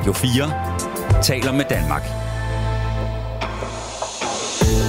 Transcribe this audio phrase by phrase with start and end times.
[0.00, 2.02] Radio 4 taler med Danmark.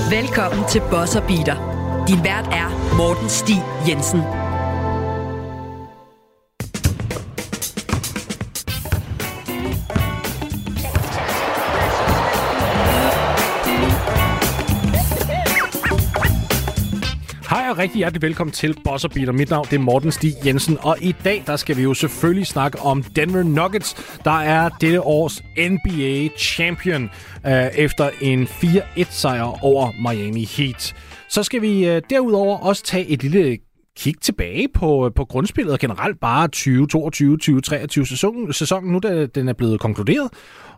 [0.10, 1.56] Velkommen til Bosser Beater.
[2.08, 4.41] Din vært er Morten Stig Jensen.
[17.82, 19.32] Rigtig hjertelig velkommen til Boss Beater.
[19.32, 22.48] Mit navn det er Morten Stig Jensen, og i dag der skal vi jo selvfølgelig
[22.48, 27.10] snakke om Denver Nuggets, der er dette års NBA champion
[27.48, 30.96] øh, efter en 4-1 sejr over Miami Heat.
[31.30, 33.58] Så skal vi øh, derudover også tage et lille
[33.98, 39.50] kig tilbage på, øh, på grundspillet og generelt bare 2022-2023 sæsonen, sæsonen nu, da den
[39.50, 40.30] er blevet konkluderet.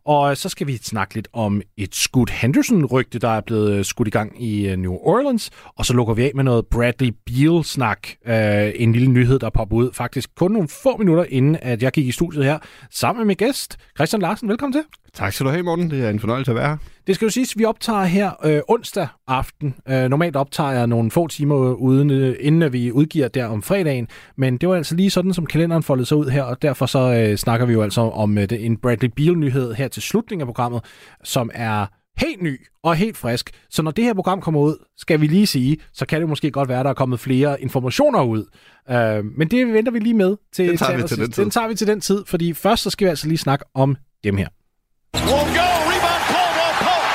[0.06, 4.12] Og så skal vi snakke lidt om et Scoot Henderson-rygte, der er blevet skudt i
[4.12, 5.50] gang i øh, New Orleans.
[5.78, 8.08] Og så lukker vi af med noget Bradley Beal-snak.
[8.28, 8.34] Uh,
[8.76, 12.08] en lille nyhed, der popper ud faktisk kun nogle få minutter inden, at jeg gik
[12.08, 12.60] i studiet her
[12.92, 14.50] sammen med min gæst, Christian Larsen.
[14.50, 14.84] Velkommen til.
[15.14, 15.92] Tak skal du have, Morten.
[15.92, 16.78] Det er en fornøjelse at være her.
[17.08, 19.76] Det skal jo siges, at vi optager her øh, onsdag aften.
[19.90, 24.08] Øh, normalt optager jeg nogle få timer uden, øh, inden vi udgiver der om fredagen.
[24.38, 27.00] Men det var altså lige sådan, som kalenderen foldede sig ud her, og derfor så
[27.00, 30.82] øh, snakker vi jo altså om øh, en Bradley Beal-nyhed her til slutningen af programmet,
[31.24, 31.86] som er
[32.18, 33.50] helt ny og helt frisk.
[33.70, 36.52] Så når det her program kommer ud, skal vi lige sige, så kan det måske
[36.52, 38.46] godt være, at der er kommet flere informationer ud.
[38.90, 40.70] Øh, men det venter vi lige med til.
[40.70, 41.44] Den tager til, vi til den tid.
[41.44, 43.96] Den tager vi til den tid, fordi først så skal vi altså lige snakke om
[44.24, 44.48] dem her.
[44.48, 45.68] Won't go.
[45.92, 47.10] Rebound Caldwell Pope.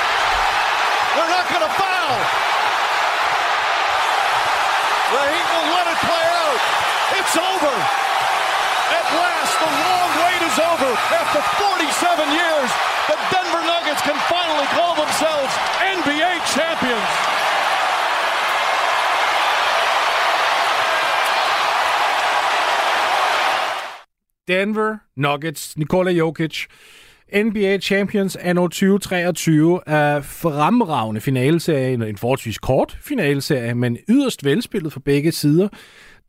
[1.15, 2.17] They're not going to foul.
[5.13, 6.59] The Heat will let it play out.
[7.17, 7.75] It's over.
[8.97, 10.91] At last, the long wait is over.
[11.11, 12.69] After 47 years,
[13.09, 17.09] the Denver Nuggets can finally call themselves NBA champions.
[24.47, 26.67] Denver Nuggets, Nikola Jokic,
[27.33, 34.99] NBA Champions anno 2023 er fremragende finaleserie, en forholdsvis kort finaleserie, men yderst velspillet for
[34.99, 35.67] begge sider.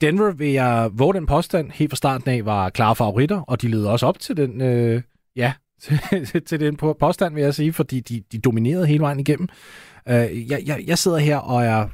[0.00, 3.68] Denver, vil jeg våge den påstand, helt fra starten af var klare favoritter, og de
[3.68, 5.02] leder også op til den, øh,
[5.36, 5.52] ja,
[6.26, 9.48] til, til den på- påstand, vil jeg sige, fordi de, de dominerede hele vejen igennem.
[10.08, 11.88] Øh, jeg, jeg, jeg sidder her og er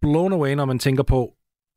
[0.00, 1.34] blown away, når man tænker på,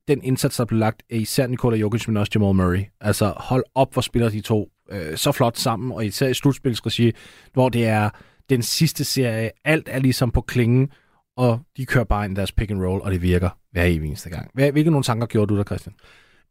[0.07, 2.83] den indsats, der blev lagt af især Nikola Jokic, men også Jamal Murray.
[3.01, 7.11] Altså, hold op, hvor spiller de to øh, så flot sammen, og især i slutspilsregi,
[7.53, 8.09] hvor det er
[8.49, 10.89] den sidste serie, alt er ligesom på klingen,
[11.37, 14.07] og de kører bare ind i deres pick and roll, og det virker hver evig
[14.07, 14.51] eneste gang.
[14.53, 15.95] Hvilke nogle tanker gjorde du der, Christian?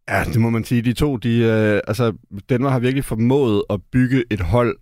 [0.08, 0.82] Ja, det må man sige.
[0.82, 2.12] De to, de, øh, altså,
[2.48, 4.76] Denver har virkelig formået at bygge et hold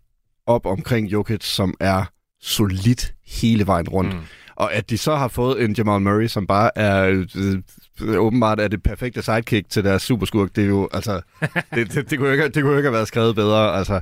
[0.47, 2.05] op omkring Jokic, som er
[2.41, 4.15] solidt hele vejen rundt.
[4.15, 4.21] Mm.
[4.57, 8.69] Og at de så har fået en Jamal Murray, som bare er øh, åbenbart er
[8.69, 11.21] det perfekte sidekick til deres superskurk, det er jo, altså,
[11.75, 13.77] det, det, det, kunne jo ikke, det kunne jo ikke have været skrevet bedre.
[13.77, 14.01] Altså,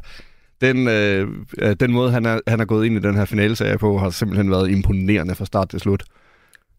[0.61, 3.79] den, øh, øh, den måde, han er, han er gået ind i den her finaleserie
[3.79, 6.05] på, har simpelthen været imponerende fra start til slut.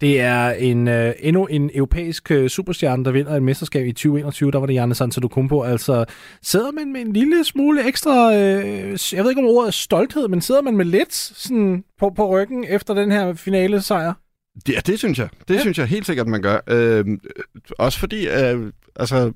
[0.02, 4.52] Det er en, øh, endnu en europæisk øh, superstjerne, der vinder et mesterskab i 2021.
[4.52, 5.62] Der var det Giannis Antetokounmpo.
[5.64, 6.06] Altså,
[6.42, 10.28] sidder man med en lille smule ekstra, øh, jeg ved ikke om ordet er stolthed,
[10.28, 14.14] men sidder man med lidt sådan, på, på ryggen efter den her finale sejr?
[14.70, 15.30] Ja, det synes jeg.
[15.48, 15.60] Det ja.
[15.60, 16.60] synes jeg helt sikkert, man gør.
[16.68, 17.06] Øh,
[17.80, 19.32] også fordi, øh, altså,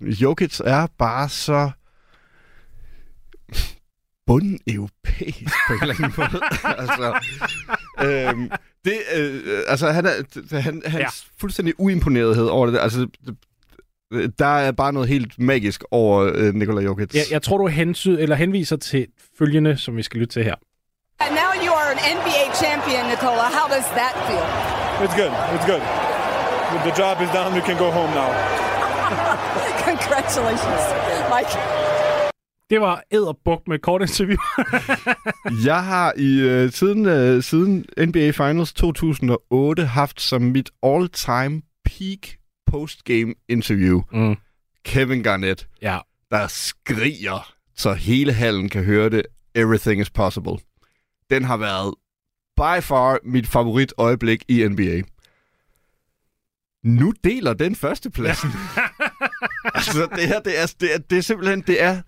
[0.00, 1.70] Jokic er bare så
[4.26, 6.40] bunden europæisk på en eller anden måde.
[6.82, 7.18] altså,
[8.00, 8.50] øh,
[8.84, 10.12] det, øh, altså, han er,
[10.60, 11.06] han, hans Ja.
[11.40, 12.78] fuldstændig uimponerethed over det.
[12.78, 13.36] Altså, det-
[14.38, 17.14] der er bare noget helt magisk over øh, Nikola Jokic.
[17.14, 19.06] Jeg, jeg tror, du hensy, eller henviser til
[19.38, 20.54] følgende, som vi skal lytte til her.
[21.20, 23.44] And now you are an NBA champion, Nicola.
[23.58, 24.46] How does that feel?
[25.04, 25.32] It's good.
[25.56, 25.80] It's good.
[25.82, 27.54] The- The job is done.
[27.54, 28.30] We can go home now.
[29.90, 30.82] Congratulations,
[31.34, 31.52] Mike.
[32.70, 34.36] Det var æderbuk med et kort interview.
[35.70, 42.18] Jeg har i øh, siden, øh, siden NBA Finals 2008 haft som mit all-time peak
[42.66, 44.36] postgame interview mm.
[44.84, 45.98] Kevin Garnett, Ja.
[46.30, 49.22] der skriger, så hele hallen kan høre det.
[49.54, 50.58] Everything is possible.
[51.30, 51.94] Den har været
[52.56, 55.02] by far mit favorit øjeblik i NBA.
[56.84, 58.50] Nu deler den førstepladsen.
[59.74, 62.02] altså, det her, det er, det er, det er simpelthen, det er,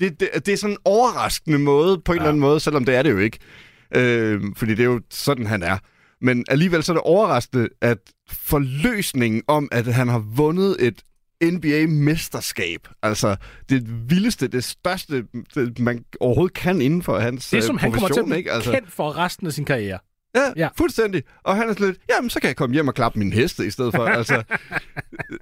[0.00, 2.22] det, det, det er sådan en overraskende måde, på en ja.
[2.22, 3.38] eller anden måde, selvom det er det jo ikke.
[3.96, 5.78] Øh, fordi det er jo sådan, han er.
[6.20, 7.98] Men alligevel så er det overraskende, at
[8.30, 11.02] forløsningen om, at han har vundet et
[11.44, 13.36] NBA-mesterskab, altså
[13.68, 15.24] det vildeste, det største,
[15.54, 18.38] det, man overhovedet kan inden for hans Det, øh, som han kommer til at blive
[18.38, 18.52] ikke?
[18.52, 19.98] Altså, kendt for resten af sin karriere.
[20.34, 20.52] Ja, Ja.
[20.56, 21.22] ja, fuldstændig.
[21.42, 23.66] Og han er sådan lidt, jamen så kan jeg komme hjem og klappe min heste
[23.66, 24.04] i stedet for.
[24.18, 24.42] altså,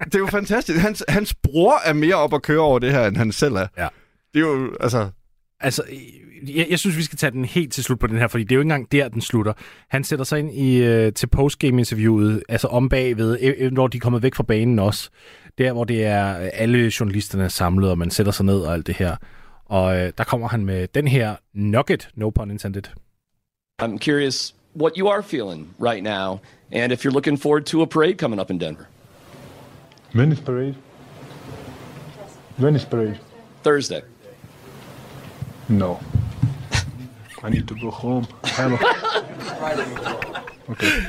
[0.05, 0.79] det er jo fantastisk.
[0.79, 3.67] Hans, hans bror er mere op at køre over det her, end han selv er.
[3.77, 3.87] Ja.
[4.33, 5.09] Det er jo, altså,
[5.59, 5.83] altså,
[6.47, 8.51] jeg, jeg synes, vi skal tage den helt til slut på den her, fordi det
[8.51, 9.53] er jo ikke engang der, den slutter.
[9.89, 13.97] Han sætter sig ind i, øh, til postgame-interviewet, altså om bagved, øh, øh, når de
[13.97, 15.09] er kommet væk fra banen også.
[15.57, 18.73] Der, hvor det er øh, alle journalisterne er samlet, og man sætter sig ned og
[18.73, 19.15] alt det her.
[19.65, 22.83] Og øh, der kommer han med den her nugget, no pun intended.
[23.81, 26.39] I'm curious what you are feeling right now,
[26.71, 28.85] and if you're looking forward to a parade coming up in Denver.
[30.15, 30.75] When is parade?
[32.59, 33.17] When is parade?
[33.63, 34.01] Thursday.
[35.71, 35.99] No.
[37.43, 38.27] I need to go home.
[40.69, 41.07] Okay.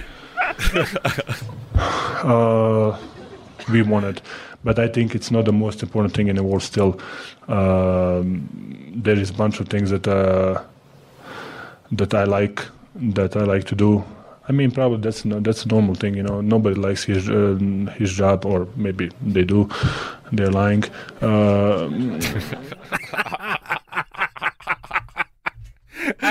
[1.74, 2.96] uh,
[3.70, 4.22] we won it,
[4.62, 6.62] but I think it's not the most important thing in the world.
[6.62, 6.98] Still,
[7.48, 8.48] um,
[8.94, 10.62] there is a bunch of things that uh,
[11.90, 12.64] that I like
[12.94, 14.04] that I like to do.
[14.48, 16.40] I mean, probably that's no, that's a normal thing, you know.
[16.40, 17.58] Nobody likes his uh,
[17.96, 19.68] his job, or maybe they do.
[20.32, 20.84] They're lying.
[21.20, 21.88] Uh,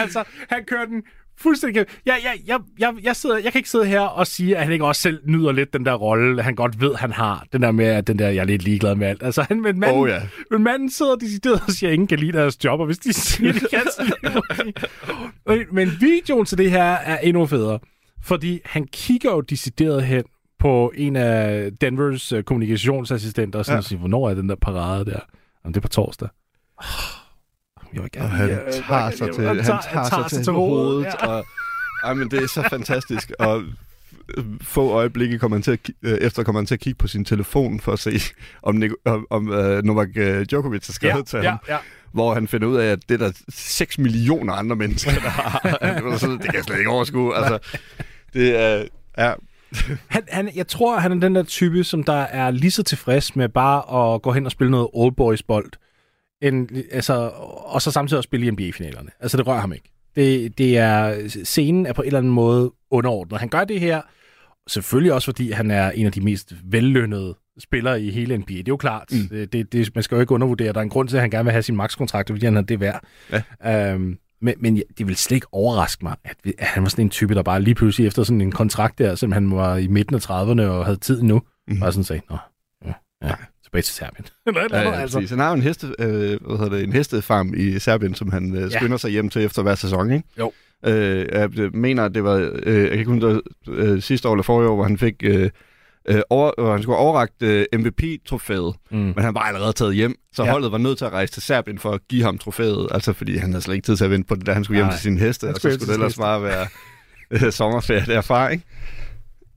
[0.01, 1.03] altså, han kører den
[1.37, 1.85] fuldstændig...
[2.05, 4.73] Jeg, jeg, jeg, jeg, jeg, sidder, jeg kan ikke sidde her og sige, at han
[4.73, 7.45] ikke også selv nyder lidt den der rolle, han godt ved, han har.
[7.53, 9.23] Den der med, at den der, jeg er lidt ligeglad med alt.
[9.23, 10.21] Altså, han, men, manden, Oh, ja.
[10.51, 13.13] men manden sidder decideret og siger, at ingen kan lide deres job, og hvis de
[13.13, 13.81] siger, det kan
[15.47, 17.79] men, men videoen til det her er endnu federe,
[18.23, 20.23] fordi han kigger jo decideret hen
[20.59, 23.77] på en af Denvers uh, kommunikationsassistenter, og sådan Ja.
[23.77, 23.81] ja.
[23.81, 25.19] siger, hvornår er den der parade der?
[25.63, 26.29] Jamen, det er på torsdag.
[27.93, 31.05] Jeg vil gerne, Og han jeg tager sig til, han tager, sig til, hovedet.
[31.05, 31.27] Ja.
[31.27, 31.45] Og,
[32.03, 33.31] ej, men det er så fantastisk.
[33.39, 33.61] Og
[34.37, 37.07] øh, få øjeblikke kommer han til at, øh, efter kommer han til at kigge på
[37.07, 38.11] sin telefon for at se,
[38.63, 41.59] om, Nik- om, om uh, Novak øh, Djokovic har skrevet Ja, til ja, ham.
[41.69, 41.77] ja.
[42.13, 46.17] Hvor han finder ud af, at det er der 6 millioner andre mennesker, der har.
[46.17, 47.35] sådan, det kan jeg slet ikke overskue.
[47.35, 47.59] Altså,
[48.33, 48.85] det er...
[49.17, 49.33] Ja,
[50.07, 53.35] Han, han, jeg tror, han er den der type, som der er lige så tilfreds
[53.35, 55.71] med bare at gå hen og spille noget old boys bold,
[56.41, 57.13] end, altså,
[57.65, 59.09] og så samtidig også spille i NBA-finalerne.
[59.19, 59.91] Altså, det rører ham ikke.
[60.15, 63.39] Det, det er, scenen er på en eller anden måde underordnet.
[63.39, 64.01] Han gør det her,
[64.67, 68.53] selvfølgelig også fordi han er en af de mest vellønnede spillere i hele NBA.
[68.53, 69.07] Det er jo klart.
[69.11, 69.47] Mm.
[69.47, 70.73] Det, det, man skal jo ikke undervurdere.
[70.73, 72.61] Der er en grund til, at han gerne vil have sin max-kontrakt, fordi han har
[72.61, 73.03] det værd.
[73.63, 73.93] Ja.
[73.93, 77.09] Øhm, men, men det vil slet ikke overraske mig, at, at han var sådan en
[77.09, 80.15] type, der bare lige pludselig efter sådan en kontrakt der, selvom han var i midten
[80.15, 81.79] af 30'erne og havde tid nu, mm.
[81.79, 82.37] bare sådan sagde, Nå,
[82.85, 83.35] ja, ja,
[83.71, 84.25] tilbage til Serbien.
[84.47, 85.25] Eller eller ja, andet, ja, altså.
[85.29, 86.07] Han har jo en, heste, øh,
[86.41, 88.79] hvad hedder det, en hestefarm i Serbien, som han øh, Ja.
[88.79, 90.27] skynder sig hjem til efter hver sæson, ikke?
[90.39, 90.51] Jo.
[90.85, 94.27] Øh, jeg mener, at det var, øh, jeg kan ikke huske, det var, øh, sidste
[94.29, 95.49] år eller forrige år, hvor han fik, øh,
[96.09, 98.97] øh, over, hvor han skulle have overragt øh, MVP-trofæet, Mm.
[98.97, 100.51] men han var allerede taget hjem, så Ja.
[100.51, 103.37] holdet var nødt til at rejse til Serbien for at give ham trofæet, altså fordi
[103.37, 104.93] han havde slet ikke tid til at vente på det, da han skulle hjem Nej.
[104.95, 106.67] til sine heste, og så skulle det ellers bare være
[107.45, 108.63] øh, sommerferie derfra, ikke?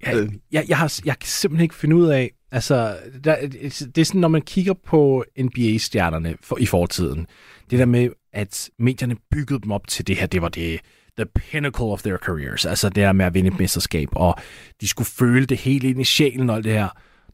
[0.07, 3.37] Jeg, jeg, jeg, har, jeg kan simpelthen ikke finde ud af, altså, der,
[3.95, 7.27] det er sådan, når man kigger på NBA-stjernerne for, i fortiden,
[7.71, 10.81] det der med, at medierne byggede dem op til det her, det var det,
[11.19, 14.35] the pinnacle of their careers, altså det der med at vinde et mesterskab, og
[14.81, 16.89] de skulle føle det helt ind i sjælen og alt det her.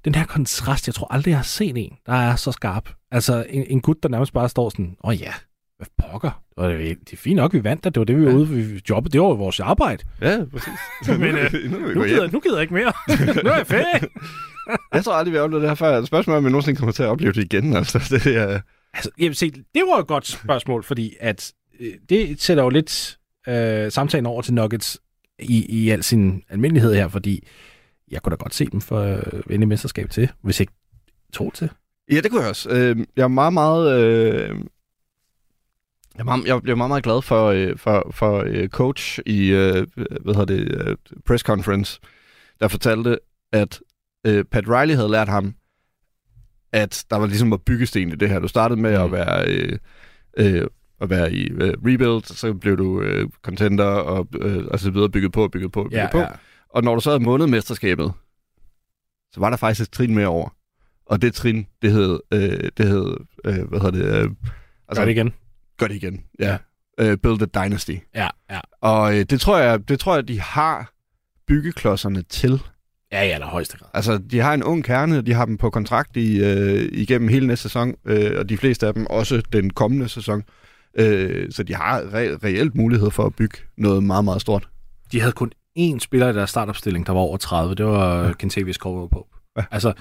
[0.04, 2.88] Den her kontrast, jeg tror aldrig, jeg har set en, der er så skarp.
[3.10, 5.32] Altså en, en gut, der nærmest bare står sådan, åh oh ja,
[5.76, 8.26] hvad pokker, og det, er- det er fint nok, vi vandt, det var det, vi
[8.26, 10.04] var ude ved jobbet, det var vores arbejde.
[10.20, 10.72] Ja, præcis.
[11.20, 11.52] Men øh,
[11.94, 12.92] nu gider, nu gider jeg ikke mere.
[13.44, 14.08] nu er jeg færdig.
[14.94, 16.04] Jeg tror aldrig, vi har oplevet det her før.
[16.04, 17.76] Spørgsmålet er, om vi nogensinde kommer til at opleve det igen.
[17.76, 18.60] Altså, det er...
[18.94, 22.68] Altså, jeg vil se, det var et godt spørgsmål, fordi at øh, det sætter jo
[22.68, 23.18] lidt
[23.48, 25.00] øh, samtalen over til Nuggets
[25.38, 27.46] i, i al sin almindelighed her, fordi
[28.10, 30.72] jeg kunne da godt se dem for øh, vinde mesterskab til, hvis ikke
[31.32, 31.70] to til.
[32.10, 32.70] Ja, det kunne jeg også.
[32.70, 34.02] Øh, jeg er meget, meget...
[34.02, 34.56] Øh...
[36.18, 39.86] Jeg, meget, jeg bliver meget, meget glad for, øh, for, for øh, coach i øh,
[39.94, 40.96] hvad hedder det,
[41.26, 42.00] press conference,
[42.60, 43.18] der fortalte,
[43.52, 43.80] at
[44.26, 45.54] øh, Pat Riley havde lært ham,
[46.72, 48.38] at der var ligesom at byggesten i det her.
[48.38, 49.04] Du startede med mm.
[49.04, 49.78] at være øh,
[50.36, 50.66] øh,
[51.00, 55.10] at være i øh, rebuild, så blev du øh, contender og, øh, og så videre
[55.10, 56.18] bygget på, bygget på, bygget Ja, på.
[56.18, 56.28] ja.
[56.68, 58.12] Og når du så havde vundet mesterskabet,
[59.32, 60.48] så var der faktisk et trin mere over.
[61.06, 64.24] Og det trin, det hed, øh, det hed øh, hvad hedder det?
[64.24, 64.30] Øh,
[64.88, 65.32] Altså, Gør det igen.
[65.78, 66.58] Gør det igen, ja.
[67.00, 67.94] Øh, build a dynasty.
[68.14, 68.60] Ja, ja.
[68.80, 70.92] Og øh, det tror jeg, det tror jeg, de har
[71.46, 72.60] byggeklodserne til.
[73.12, 73.88] Ja, ja, der højeste grad.
[73.94, 77.46] Altså, de har en ung kerne, de har dem på kontrakt i, øh, igennem hele
[77.46, 80.42] næste sæson, øh, og de fleste af dem også den kommende sæson.
[80.94, 84.68] Øh, så de har re- reelt mulighed for at bygge noget meget, meget stort.
[85.12, 87.74] De havde kun én spiller i deres startopstilling, der var over 30.
[87.74, 88.32] Det var ja.
[88.32, 89.36] Kentavious Caldwell Pope.
[89.56, 89.64] Ja.
[89.70, 89.92] Altså,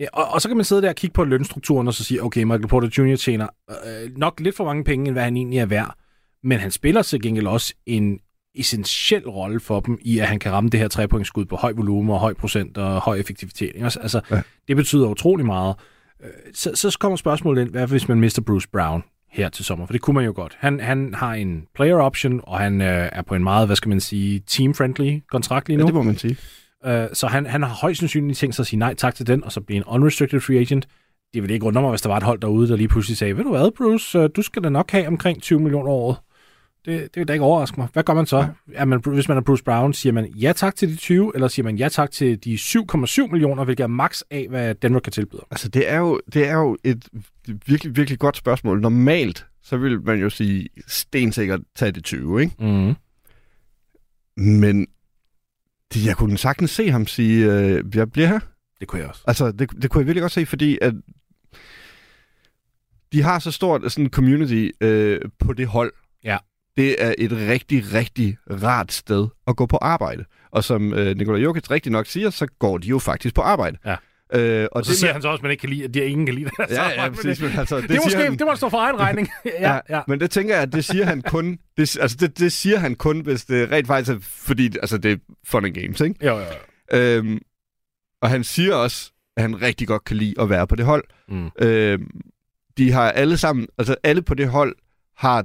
[0.00, 2.22] ja, og, og, så kan man sidde der og kigge på lønstrukturen og så sige,
[2.22, 3.16] okay, Michael Porter Jr.
[3.16, 5.94] tjener øh, nok lidt for mange penge, end hvad han egentlig er værd.
[6.44, 8.18] Men han spiller til gengæld også en
[8.60, 12.10] essentiel rolle for dem i, at han kan ramme det her trepointsskud på høj volumen
[12.10, 13.70] og høj procent og høj effektivitet.
[13.74, 13.84] ikke?
[13.84, 14.36] Altså, Ja.
[14.36, 14.42] ja.
[14.68, 15.74] det betyder utrolig meget.
[16.24, 19.02] Øh, Så, så kommer spørgsmålet ind, hvad hvis man mister Bruce Brown?
[19.32, 20.56] her til sommer, for det kunne man jo godt.
[20.58, 23.88] Han, han har en player option, og han øh, er på en meget, hvad skal
[23.88, 25.82] man sige, team-friendly kontrakt lige nu.
[25.82, 26.36] Ja, det må man sige.
[26.86, 29.44] Øh, så han, han har højst sandsynligt tænkt sig at sige nej tak til den,
[29.44, 30.88] og så blive en unrestricted free agent.
[31.34, 33.36] Det ville ikke undre mig, hvis der var et hold derude, der lige pludselig sagde,
[33.36, 36.16] ved du hvad, Bruce, øh, du skal da nok have omkring 20 millioner året.
[36.84, 37.88] Det, det vil da ikke overraske mig.
[37.92, 38.48] Hvad gør man så?
[38.72, 41.48] Er man, hvis man er Bruce Brown, siger man ja tak til de 20, eller
[41.48, 45.12] siger man ja tak til de 7,7 millioner, hvilket er max af, hvad Denver kan
[45.12, 45.42] tilbyde?
[45.50, 47.08] Altså, det er jo, det er jo et
[47.66, 48.80] virkelig, virkelig godt spørgsmål.
[48.80, 52.54] Normalt, så vil man jo sige stensikkert tage det 20, ikke?
[52.58, 52.94] Mm.
[54.44, 54.86] Men
[55.94, 58.40] det, jeg kunne sagtens se ham sige, øh, jeg bliver her.
[58.80, 59.22] Det kunne jeg også.
[59.26, 60.94] Altså, det, det kunne jeg virkelig godt se, fordi at
[63.12, 65.92] de har så stort sådan community øh, på det hold.
[66.24, 66.38] Ja.
[66.78, 70.24] Det er et rigtig, rigtig rart sted at gå på arbejde.
[70.50, 73.76] Og som øh, Nikola Jokic rigtig nok siger, så går de jo faktisk på arbejde.
[73.86, 73.96] Ja.
[74.34, 75.84] Øh, og Og så det siger med- han så også, at man ikke kan lide,
[75.84, 76.70] at de ingen kan lide det.
[76.70, 77.40] Ja, ja, præcis.
[77.40, 79.28] Men altså, det, Det, måske, han, det må stå for egen regning.
[79.60, 80.00] ja, ja.
[80.08, 82.94] Men det tænker jeg, at det siger han kun, det, altså det, det siger han
[82.94, 85.16] kun, hvis det rent faktisk er, fordi altså det er
[85.46, 86.26] fun and games, ikke?
[86.26, 86.44] Jo, jo,
[86.92, 86.98] jo.
[86.98, 87.38] Øhm,
[88.22, 91.04] og han siger også, at han rigtig godt kan lide at være på det hold.
[91.28, 91.50] Mm.
[91.60, 92.10] Øhm,
[92.78, 94.76] de har alle sammen, altså alle på det hold
[95.16, 95.44] har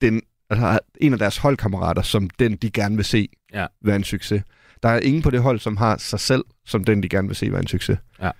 [0.00, 0.22] den,
[0.52, 3.66] altså en af deres holdkammerater som den, de gerne vil se Ja.
[3.84, 4.42] være en succes.
[4.82, 7.36] Der er ingen på det hold, som har sig selv som den, de gerne vil
[7.36, 7.98] se være en succes.
[8.22, 8.30] Ja.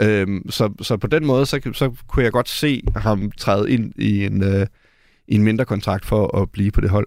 [0.00, 3.92] Øhm, så, så på den måde, så, så kunne jeg godt se ham træde ind
[3.96, 4.66] i en, øh,
[5.28, 7.06] i en mindre kontrakt for at blive på det hold.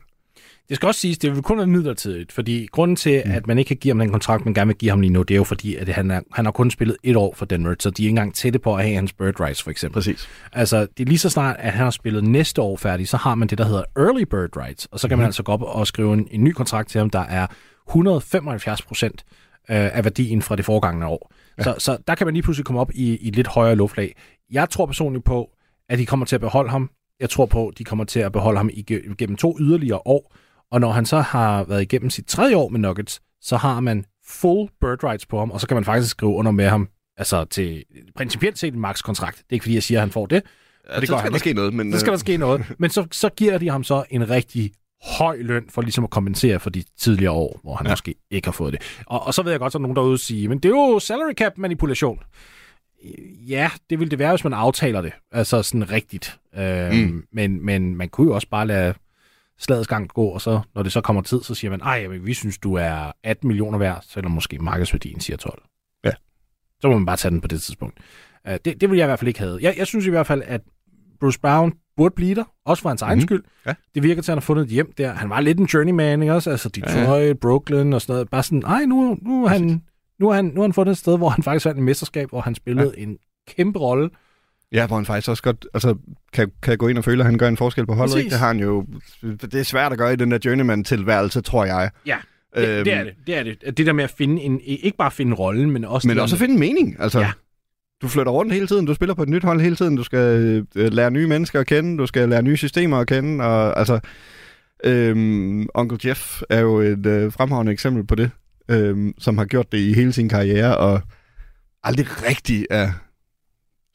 [0.70, 3.32] Det skal også siges, det vil kun være midlertidigt, fordi grunden til, mm.
[3.32, 5.22] at man ikke kan give ham den kontrakt, man gerne vil give ham lige nu,
[5.22, 7.76] det er jo fordi, at han, er, han har kun spillet et år for Denver,
[7.80, 9.94] så de er ikke engang tætte på at have hans bird rights, for eksempel.
[9.94, 10.30] Præcis.
[10.54, 13.36] Altså, det er lige så snart, at han har spillet næste år færdig, så har
[13.36, 15.20] man det, der hedder early bird rights, og så kan mm.
[15.20, 17.48] man altså gå op og skrive en, en ny kontrakt til ham, der er
[17.90, 19.24] 175 procent
[19.70, 21.32] øh, af værdien fra det foregående år.
[21.58, 21.64] Ja.
[21.64, 24.16] Så, så der kan man lige pludselig komme op i, i et lidt højere luftlag.
[24.52, 25.50] Jeg tror personligt på,
[25.90, 26.90] at de kommer til at beholde ham.
[27.20, 30.34] Jeg tror på, at de kommer til at beholde ham ige- igennem to yderligere år.
[30.72, 34.06] Og når han så har været igennem sit tredje år med Nuggets, så har man
[34.28, 37.46] full bird rights på ham, og så kan man faktisk skrive under med ham altså
[37.46, 37.84] til
[38.16, 39.38] principielt set en max-kontrakt.
[39.38, 40.36] Det er ikke fordi, jeg siger, at han får det.
[40.90, 41.40] Ja, det det gør skal han der ikke.
[41.40, 41.94] ske noget, men...
[41.94, 42.66] Så skal øh, der ske noget.
[42.80, 44.72] Men så, så giver de ham så en rigtig
[45.18, 47.92] høj løn for ligesom at kompensere for de tidligere år, hvor han ja.
[47.92, 48.82] Måske ikke har fået det.
[49.06, 51.00] Og, og så ved jeg godt, der er nogen derude sige, men det er jo
[51.00, 52.20] salary cap manipulation.
[53.48, 55.12] Ja, det vil det være, hvis man aftaler det.
[55.32, 56.40] Altså sådan rigtigt.
[56.58, 57.24] Øhm, Mm.
[57.34, 58.94] men, men man kunne jo også bare lade
[59.60, 62.26] slagets gang gå, og så, når det så kommer tid, så siger man, ej, men
[62.26, 65.62] vi synes, du er 18 millioner værd, selvom måske markedsværdien siger 12.
[66.06, 66.12] Ja.
[66.82, 68.00] Så må man bare tage den på det tidspunkt.
[68.50, 69.60] Uh, det, det vil jeg i hvert fald ikke have.
[69.62, 70.62] Jeg, jeg synes i hvert fald, at
[71.20, 73.28] Bruce Brown burde blive der, også for hans egen Mhm.
[73.28, 73.44] skyld.
[73.66, 73.74] Ja.
[73.96, 75.14] Det virker til, at han har fundet et hjem der.
[75.14, 76.50] Han var lidt en journeyman, ikke også?
[76.52, 77.34] Altså Detroit, ja.
[77.34, 78.30] Brooklyn og sådan noget.
[78.30, 79.84] Bare sådan, ej, nu, nu, er han,
[80.20, 82.42] nu, han, nu har han fundet et sted, hvor han faktisk vandt en mesterskab, hvor
[82.42, 83.04] han spillede ja.
[83.04, 84.10] en kæmpe rolle.
[84.72, 85.96] Ja, hvor han faktisk også godt altså,
[86.34, 88.14] kan, kan gå ind og føle, at han gør en forskel på holdet.
[88.14, 88.24] Præcis.
[88.24, 88.32] Ikke?
[88.32, 88.86] Det har han jo...
[89.22, 91.90] Det er svært at gøre i den der journeyman-tilværelse, tror jeg.
[92.06, 92.18] Ja,
[92.56, 93.14] det, Øhm, det er det.
[93.28, 93.78] Det er det.
[93.78, 96.08] Det der med at finde en, ikke bare finde rollen, men også...
[96.08, 96.96] Men også at finde en mening.
[97.00, 97.26] Altså, Ja.
[97.26, 97.32] ja.
[98.02, 100.20] Du flytter rundt hele tiden, du spiller på et nyt hold hele tiden, du skal
[100.76, 104.00] øh, lære nye mennesker at kende, du skal lære nye systemer at kende, og altså,
[104.84, 108.32] øhm, Onkel Jeff er jo et øh, fremragende eksempel på det,
[108.70, 111.02] øhm, som har gjort det i hele sin karriere, og
[111.84, 112.92] aldrig rigtig er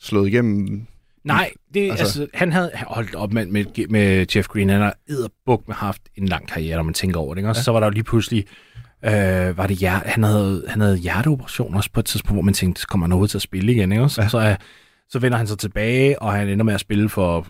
[0.03, 0.87] slået igennem.
[1.25, 4.69] Nej, det, altså, Altså- altså, han havde holdt op med, med, med Jeff Green.
[4.69, 7.45] Han har edderbuk med haft en lang karriere, når man tænker over det.
[7.45, 7.63] Og ja.
[7.63, 8.45] så var der jo lige pludselig,
[9.05, 12.55] øh, var det hjerte, han, havde, han havde hjerteoperation også på et tidspunkt, hvor man
[12.55, 13.93] tænkte, så kommer han overhovedet til at spille igen.
[13.93, 14.03] Ikke?
[14.03, 14.09] Ja.
[14.09, 14.57] Så, øh,
[15.11, 17.47] så vender han sig tilbage, og han ender med at spille for,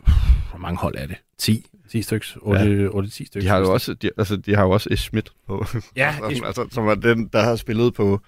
[0.51, 1.17] hvor mange hold er det?
[1.39, 1.67] 10?
[1.91, 2.27] 10 stykker?
[2.43, 2.87] 8, ja.
[2.89, 3.49] 8 10 stykker?
[3.49, 5.67] De har jo også, de, altså, de har jo også Schmidt på,
[5.97, 8.21] Ja, som, Ish- altså, som var den, der har spillet på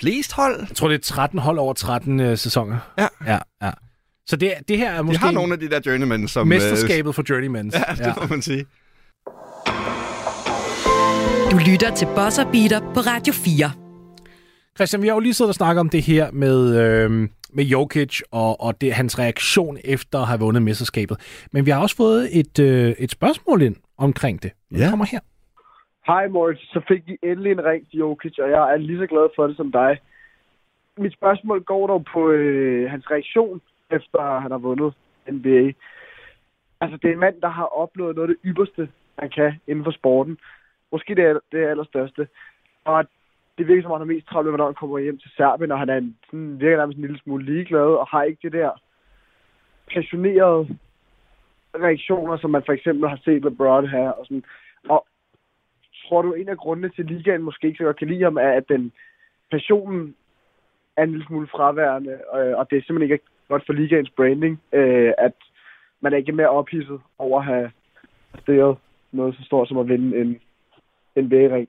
[0.00, 0.60] flest hold.
[0.68, 2.78] Jeg tror, det er 13 hold over 13 øh, sæsoner.
[2.98, 3.06] Ja.
[3.26, 3.70] ja, ja.
[4.26, 6.40] Så det, det her er De måske har nogle af de der journeymen, som...
[6.42, 7.74] øh, mesterskabet for journeymans.
[7.98, 8.64] Ja, det må man sige.
[11.50, 13.70] Du lytter til Bosser Beater på Radio 4.
[14.76, 18.20] Christian, vi har jo lige siddet og snakket om det her med, øh, med Jokic
[18.30, 21.16] og, og det, hans reaktion efter at have vundet mesterskabet.
[21.52, 24.50] Men vi har også fået et, øh, et spørgsmål ind omkring det.
[24.70, 24.90] Det Ja.
[24.90, 25.18] kommer her.
[26.06, 29.06] Hej Moritz, så fik I endelig en ring til Jokic, og jeg er lige så
[29.06, 29.98] glad for det som dig.
[30.96, 34.94] Mit spørgsmål går dog på øh, hans reaktion, efter han har vundet
[35.30, 35.72] NBA.
[36.80, 39.84] Altså, det er en mand, der har opnået noget af det ypperste, han kan inden
[39.84, 40.38] for sporten.
[40.92, 42.28] Måske det er det allerstørste.
[42.84, 43.04] Og
[43.58, 45.72] det virker som om, han er mest travlt med, når han kommer hjem til Serbien,
[45.72, 48.52] og han er en, sådan, virker nærmest en lille smule ligeglad, og har ikke det
[48.52, 48.70] der
[49.94, 50.78] passionerede
[51.74, 54.14] reaktioner, som man for eksempel har set LeBron have.
[54.14, 54.44] Og, sådan.
[54.88, 55.06] og
[56.08, 58.36] tror du, en af grundene til, at ligaen måske ikke så godt kan lide ham,
[58.36, 58.92] er, at den
[59.50, 60.14] passionen
[60.96, 64.60] er en lille smule fraværende, øh, og det er simpelthen ikke godt for ligaens branding,
[64.72, 65.32] øh, at
[66.00, 67.70] man er ikke mere ophidset over at have
[68.32, 68.76] præsteret
[69.12, 70.40] noget så stort som at vinde en
[71.24, 71.68] NBA-ring.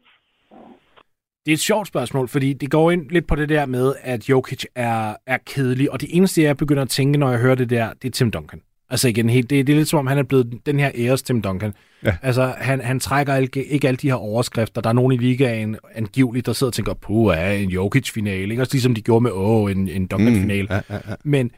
[1.46, 4.30] Det er et sjovt spørgsmål, fordi det går ind lidt på det der med, at
[4.30, 7.70] Jokic er, er kedelig, og det eneste, jeg begynder at tænke, når jeg hører det
[7.70, 8.62] der, det er Tim Duncan.
[8.90, 11.22] Altså igen, helt, det, det er lidt som om, han er blevet den her æres
[11.22, 11.74] Tim Duncan.
[12.04, 12.18] Ja.
[12.22, 14.82] Altså, han, han trækker ikke, ikke alle de her overskrifter.
[14.82, 18.52] Der er nogen i ligaen angiveligt, der sidder og tænker, puh, er en Jokic-finale.
[18.52, 18.62] Ikke?
[18.62, 20.64] Også ligesom de gjorde med åh, en, en Duncan-finale.
[20.64, 21.16] Mm, ja, ja, ja.
[21.24, 21.52] Men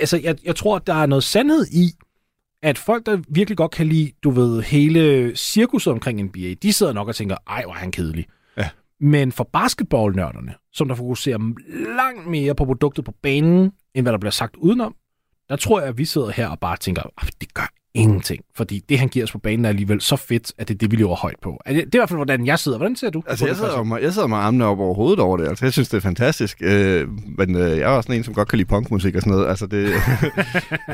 [0.00, 1.90] altså, jeg, jeg tror, der er noget sandhed i,
[2.62, 6.92] at folk, der virkelig godt kan lide, du ved, hele cirkuset omkring NBA, de sidder
[6.92, 8.26] nok og tænker, ej, hvor er han kedelig.
[8.56, 8.68] Ja.
[9.00, 11.38] Men for basketballnørderne, som der fokuserer
[11.96, 14.94] langt mere på produktet på banen, end hvad der bliver sagt udenom,
[15.50, 18.44] der tror jeg, at vi sidder her og bare tænker, "Ah, det gør ingenting.
[18.56, 20.90] Fordi det, han giver os på banen, er alligevel så fedt, at det er det,
[20.90, 21.60] vi lever højt på.
[21.68, 22.78] Det, er i hvert fald, hvordan jeg sidder.
[22.78, 23.22] Hvordan ser du?
[23.26, 25.48] Altså, jeg sidder, med, jeg sidder med armene op over hovedet over det.
[25.48, 26.58] Altså, jeg synes, det er fantastisk.
[26.62, 29.32] Øh, men øh, jeg er også sådan en, som godt kan lide punkmusik og sådan
[29.32, 29.48] noget.
[29.48, 29.88] Altså, det...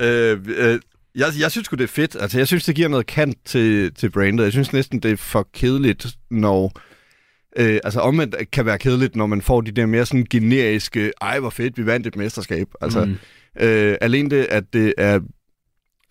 [0.02, 0.80] øh, øh,
[1.14, 2.16] jeg, jeg synes det er fedt.
[2.20, 4.44] Altså, jeg synes, det giver noget kant til, til brandet.
[4.44, 6.72] Jeg synes næsten, det er for kedeligt, når...
[7.58, 11.40] Øh, altså omvendt kan være kedeligt, når man får de der mere sådan generiske, ej
[11.40, 12.66] hvor fedt, vi vandt et mesterskab.
[12.80, 13.16] Altså, Mm.
[13.60, 15.20] Øh, alene det, at det er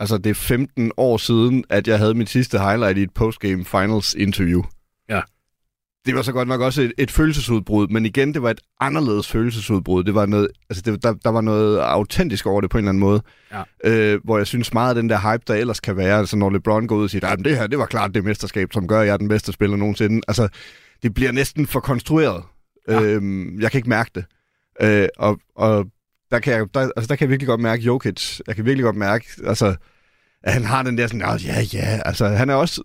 [0.00, 3.64] Altså, det er 15 år siden, at jeg havde mit sidste highlight i et postgame
[3.64, 4.62] finals interview.
[5.08, 5.20] Ja.
[6.06, 9.28] Det var så godt nok også et, et følelsesudbrud, men igen, det var et anderledes
[9.28, 10.04] følelsesudbrud.
[10.04, 12.88] Det var noget, altså det, der, der var noget autentisk over det på en eller
[12.88, 13.22] anden måde.
[13.52, 13.62] Ja.
[13.84, 16.50] Øh, hvor jeg synes meget af den der hype, der ellers kan være, altså når
[16.50, 19.00] LeBron går ud og siger, at det her, det var klart det mesterskab, som gør,
[19.00, 20.22] at jeg er den bedste spiller nogensinde.
[20.28, 20.48] Altså,
[21.02, 22.42] det bliver næsten for konstrueret.
[22.88, 23.02] Ja.
[23.02, 24.24] Øhm, jeg kan ikke mærke det.
[24.82, 25.86] Øh, og, og
[26.30, 28.40] der kan, jeg, der, altså, der kan jeg virkelig godt mærke Jokic.
[28.46, 29.76] Jeg kan virkelig godt mærke, altså,
[30.42, 32.82] at han har den der sådan, oh, ja, ja, altså, han er også...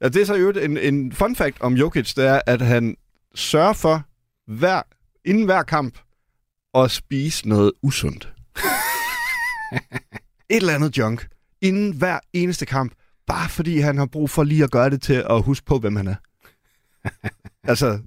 [0.00, 2.96] Ja, det er så jo en, en fun fact om Jokic, det er, at han
[3.34, 4.02] sørger for,
[4.46, 4.82] hver,
[5.24, 5.98] inden hver kamp,
[6.74, 8.32] at spise noget usundt.
[10.50, 11.28] Et eller andet junk.
[11.60, 12.92] Inden hver eneste kamp.
[13.26, 15.96] Bare fordi han har brug for lige at gøre det til at huske på, hvem
[15.96, 16.14] han er.
[17.70, 18.00] altså,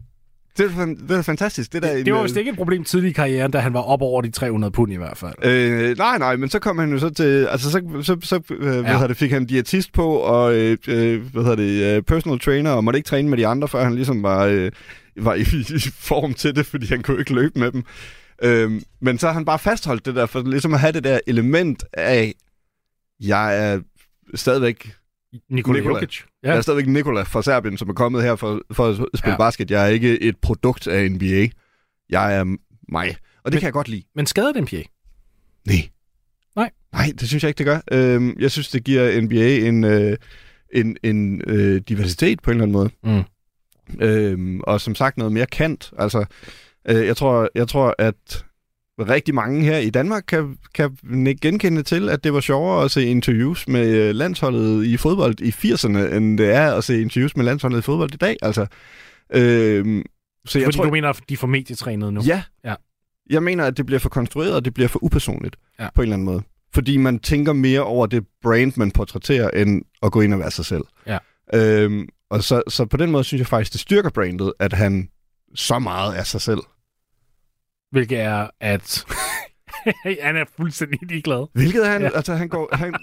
[0.58, 1.74] det er, fan- det er fantastisk.
[1.74, 3.80] Det, der Det, det var vist ikke et problem tidligt i karrieren, da han var
[3.82, 5.34] op over de 300 pund i hvert fald.
[5.44, 8.80] Øh, nej, nej, men så kom han jo så til, altså så, så, så øh,
[8.82, 9.08] hvad Ja.
[9.08, 12.84] det, fik han diætist på, og øh, øh, hvad hedder det, øh, personal trainer, og
[12.84, 14.72] måtte ikke træne med de andre, før han ligesom var, øh,
[15.18, 15.42] var i,
[15.78, 17.84] i form til det, fordi han kunne ikke løbe med dem.
[18.44, 21.20] Øh, men så har han bare fastholdt det der, for ligesom at have det der
[21.28, 22.34] element af,
[23.20, 23.80] jeg er
[24.36, 24.92] stadigvæk
[25.50, 25.96] Nikola Nikola.
[26.00, 26.20] Jokic.
[26.44, 26.50] Ja.
[26.50, 29.38] Jeg er stadigvæk Nikola fra Serbien, som er kommet her for, for at spille Ja.
[29.38, 29.72] basket.
[29.72, 31.48] Jeg er ikke et produkt af NBA.
[32.10, 32.58] Jeg er mig.
[33.44, 34.04] Og det Men- kan jeg godt lide.
[34.16, 34.84] Men skader det NBA?
[35.68, 35.90] Nej.
[36.56, 36.70] Nej.
[36.94, 37.80] Nej, det synes jeg ikke, det gør.
[37.92, 40.18] Øhm, jeg synes, det giver NBA en, øh,
[40.74, 43.24] en, en øh, diversitet på en eller anden måde.
[44.00, 44.02] Mm.
[44.02, 45.92] Øhm, og som sagt noget mere kant.
[46.00, 46.26] Altså,
[46.90, 48.46] øh, jeg, tror, jeg tror, at
[49.10, 50.98] rigtig mange her i Danmark kan, kan
[51.42, 55.50] genkende til, at det var sjovere at se interviews med øh, landsholdet i fodbold i
[55.50, 58.38] 80'erne, end det er at se interviews med landsholdet i fodbold i dag.
[58.42, 58.66] Altså,
[59.34, 60.04] øhm,
[60.46, 62.22] så jeg Fordi tror, du mener, at de får medietrænet nu?
[62.26, 62.44] Ja.
[62.66, 62.76] Ja.
[63.30, 65.88] Jeg mener, at det bliver for konstrueret, og det bliver for upersonligt Ja.
[65.96, 66.42] på en eller anden måde.
[66.74, 70.52] Fordi man tænker mere over det brand, man portrætterer, end at gå ind og være
[70.52, 70.84] sig selv.
[71.08, 71.18] Ja.
[71.54, 75.10] Øhm, og så, så på den måde synes jeg faktisk, det styrker brandet, at han
[75.56, 76.60] så meget er sig selv.
[77.92, 79.06] Hvilket er, at
[80.24, 81.48] han er fuldstændig ligeglad.
[81.54, 82.10] Hvilket han, Ja.
[82.16, 82.94] altså han, går, han,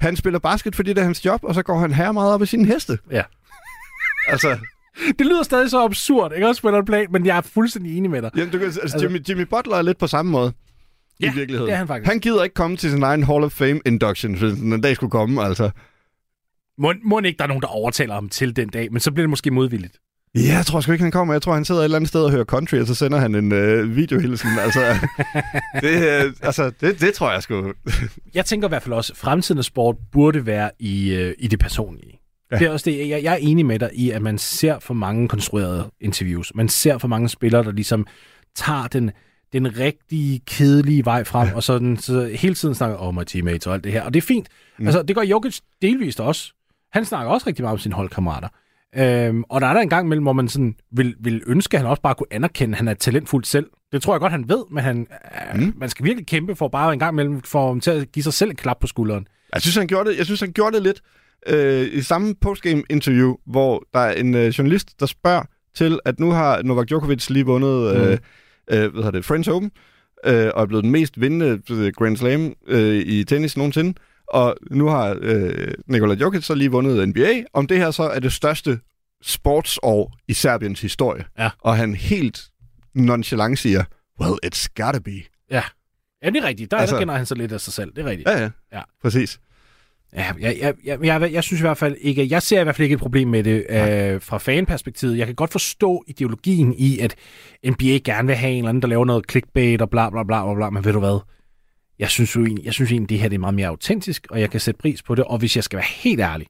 [0.00, 2.42] han spiller basket, fordi det er hans job, og så går han her meget op
[2.42, 2.98] i sine heste.
[3.10, 3.22] Ja.
[4.28, 4.58] Altså,
[5.18, 8.10] Det lyder stadig så absurd, ikke også spiller en plan, men jeg er fuldstændig enig
[8.10, 8.30] med dig.
[8.36, 10.52] jamen, du kan, altså, Altså- Jimmy, Jimmy Butler er lidt på samme måde.
[11.20, 11.66] Ja, I virkeligheden.
[11.68, 12.08] det er han faktisk.
[12.10, 14.96] Han gider ikke komme til sin egen Hall of Fame induction, hvis den en dag
[14.96, 15.70] skulle komme, altså.
[16.78, 19.22] Må, må ikke, der er nogen, der overtaler ham til den dag, men så bliver
[19.22, 19.98] det måske modvilligt.
[20.34, 21.34] Ja, jeg tror sgu ikke, han kommer.
[21.34, 23.34] Jeg tror, han sidder et eller andet sted og hører country, og så sender han
[23.34, 24.48] en øh, videohilsen.
[24.58, 24.80] Altså,
[25.84, 27.72] det, øh, altså det, det tror jeg sgu.
[28.34, 31.58] Jeg tænker i hvert fald også, at fremtidens sport burde være i, øh, i det
[31.58, 32.20] personlige.
[32.52, 32.58] Ja.
[32.58, 34.94] Det er også det, jeg, jeg er enig med dig i, at man ser for
[34.94, 36.52] mange konstruerede interviews.
[36.54, 38.06] Man ser for mange spillere, der ligesom
[38.56, 39.10] tager den,
[39.52, 41.54] den rigtige, kedelige vej frem, ja.
[41.54, 44.02] og sådan, så hele tiden snakker om my teammates og alt det her.
[44.02, 44.48] Og det er fint.
[44.78, 44.86] Mm.
[44.86, 46.52] Altså, det gør Jokic delvist også.
[46.92, 48.48] Han snakker også rigtig meget om sine holdkammerater.
[48.96, 51.80] Øhm, og der er der en gang imellem, hvor man sådan vil, vil ønske, at
[51.80, 53.66] han også bare kunne anerkende, at han er talentfuld selv.
[53.92, 54.96] Det tror jeg godt, han ved, men han,
[55.54, 55.60] mm.
[55.60, 58.22] øh, man skal virkelig kæmpe for bare en gang imellem for ham til at give
[58.22, 59.28] sig selv et klap på skulderen.
[59.54, 61.00] Jeg synes, han gjorde det, jeg synes, han gjorde det lidt
[61.46, 65.42] øh, i samme postgame-interview, hvor der er en øh, journalist, der spørger
[65.74, 68.18] til, at nu har Novak Djokovic lige vundet øh,
[68.70, 69.70] øh, hvad hedder det, French Open,
[70.26, 73.94] øh, og er blevet den mest vindende øh, Grand Slam øh, i tennis nogensinde.
[74.30, 77.42] Og nu har øh, Nikola Jokic så lige vundet NBA.
[77.52, 78.78] Om det her så er det største
[79.22, 81.24] sportsår i Serbiens historie.
[81.38, 81.50] Ja.
[81.60, 82.40] Og han helt
[82.94, 83.84] nonchalant siger,
[84.20, 85.10] well, it's gotta be.
[85.50, 85.62] Ja.
[86.24, 86.70] Ja, det er rigtigt.
[86.70, 87.92] Der, altså, Altså- der kender han sig lidt af sig selv.
[87.96, 88.28] Det er rigtigt.
[88.28, 88.50] Ja, ja.
[88.72, 88.80] Ja.
[89.02, 89.40] Præcis.
[90.16, 92.76] Ja, jeg, jeg, jeg, jeg, jeg synes i hvert fald ikke, jeg ser i hvert
[92.76, 95.18] fald ikke et problem med det øh, fra fanperspektivet.
[95.18, 97.14] Jeg kan godt forstå ideologien i, at
[97.66, 100.44] NBA gerne vil have en eller anden, der laver noget clickbait og bla bla bla
[100.44, 101.20] bla, bla men ved du hvad?
[102.00, 104.40] Jeg synes jo egentlig, jeg synes egentlig, det her det er meget mere autentisk, og
[104.40, 105.24] jeg kan sætte pris på det.
[105.24, 106.46] Og hvis jeg skal være helt ærlig,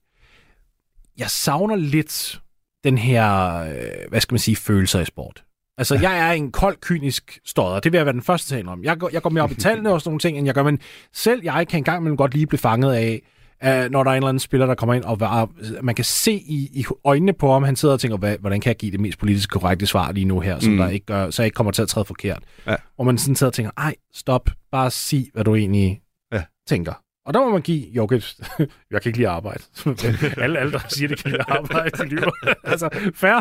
[1.19, 2.41] jeg savner lidt
[2.85, 5.45] den her, øh, hvad skal man sige, følelser i sport.
[5.79, 7.81] Altså, jeg er en kold, kynisk stodder.
[7.81, 8.85] Det vil jeg være den første til om.
[8.85, 10.63] Jeg går, jeg går mere op i tallene og sådan nogle ting, end jeg gør,
[10.63, 10.79] men
[11.13, 13.23] selv jeg kan engang imellem godt lige blive fanget af,
[13.67, 15.49] uh, når der er en eller anden spiller, der kommer ind, og var,
[15.83, 18.69] man kan se i, i øjnene på ham, han sidder og tænker, hvad, hvordan kan
[18.69, 20.79] jeg give det mest politisk korrekte svar lige nu her, som Mm.
[20.79, 22.43] der ikke gør, så jeg ikke kommer til at træde forkert.
[22.67, 22.77] Ja.
[22.99, 26.01] Og man sådan sidder og tænker, ej, stop, bare sig, hvad du egentlig
[26.33, 26.43] Ja.
[26.69, 26.93] tænker.
[27.27, 28.35] Og der må man give Jokic,
[28.91, 29.63] jeg kan ikke lide at arbejde.
[30.45, 32.31] alle, alle, der siger, det kan lide at arbejde, de lyver.
[32.73, 33.37] altså, fair.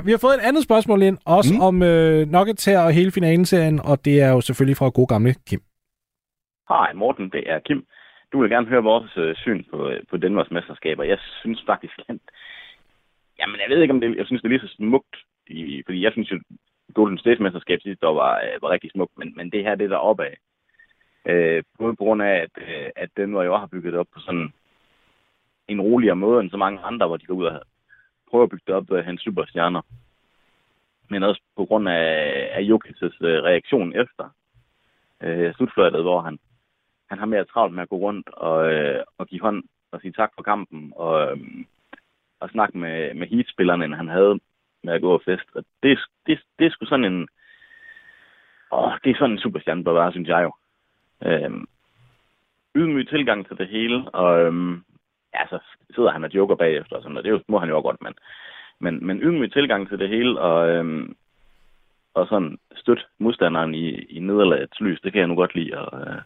[0.00, 1.60] Uh, vi har fået et andet spørgsmål ind, også mm.
[1.60, 5.34] om uh, Nuggets her og hele finalen-serien, og det er jo selvfølgelig fra god gamle
[5.46, 5.62] Kim.
[6.68, 7.78] Hej Morten, det er Kim.
[8.34, 11.04] Du vil gerne høre vores øh, syn på, øh, på Danmarks mesterskaber.
[11.04, 12.16] Jeg synes faktisk, at...
[13.38, 14.16] Jamen, jeg ved ikke, om det...
[14.16, 15.16] Jeg synes, det er lige så smukt.
[15.46, 16.40] I, fordi jeg synes jo,
[16.94, 19.18] Golden State-mesterskab sidste år var, øh, var rigtig smukt.
[19.18, 20.32] Men, men det her, det er der opad.
[21.26, 24.20] Øh, både på grund af, at, øh, at Denver jo har bygget det op på
[24.20, 24.52] sådan
[25.68, 27.62] en roligere måde end så mange andre, hvor de går ud og
[28.30, 29.82] prøver at bygge det op ved at hente superstjerner.
[31.08, 34.30] Men også på grund af, af Jokic's øh, reaktion efter
[35.20, 36.38] øh, slutfløjtet, hvor han,
[37.10, 40.12] han har mere travlt med at gå rundt og, øh, og give hånd og sige
[40.12, 41.38] tak for kampen og, øh,
[42.40, 44.40] og snakke med, med heatspillerne, end han havde
[44.82, 45.48] med at gå og fest.
[45.54, 47.28] Og det, det, det er sgu sådan en...
[48.72, 50.52] Åh, det er sådan en superstjerne bør være, synes jeg jo.
[51.28, 51.66] Øhm,
[52.74, 54.84] ydmyg tilgang til det hele, og øhm,
[55.34, 55.58] ja, så
[55.94, 57.24] sidder han og joker bagefter og sådan noget.
[57.24, 58.14] Det er jo, må han jo også godt, men,
[58.80, 61.16] men, men ydmyg tilgang til det hele, og, øhm,
[62.14, 65.88] og sådan støt modstanderen i, i nederlagets lys, det kan jeg nu godt lide at,
[66.00, 66.22] øh,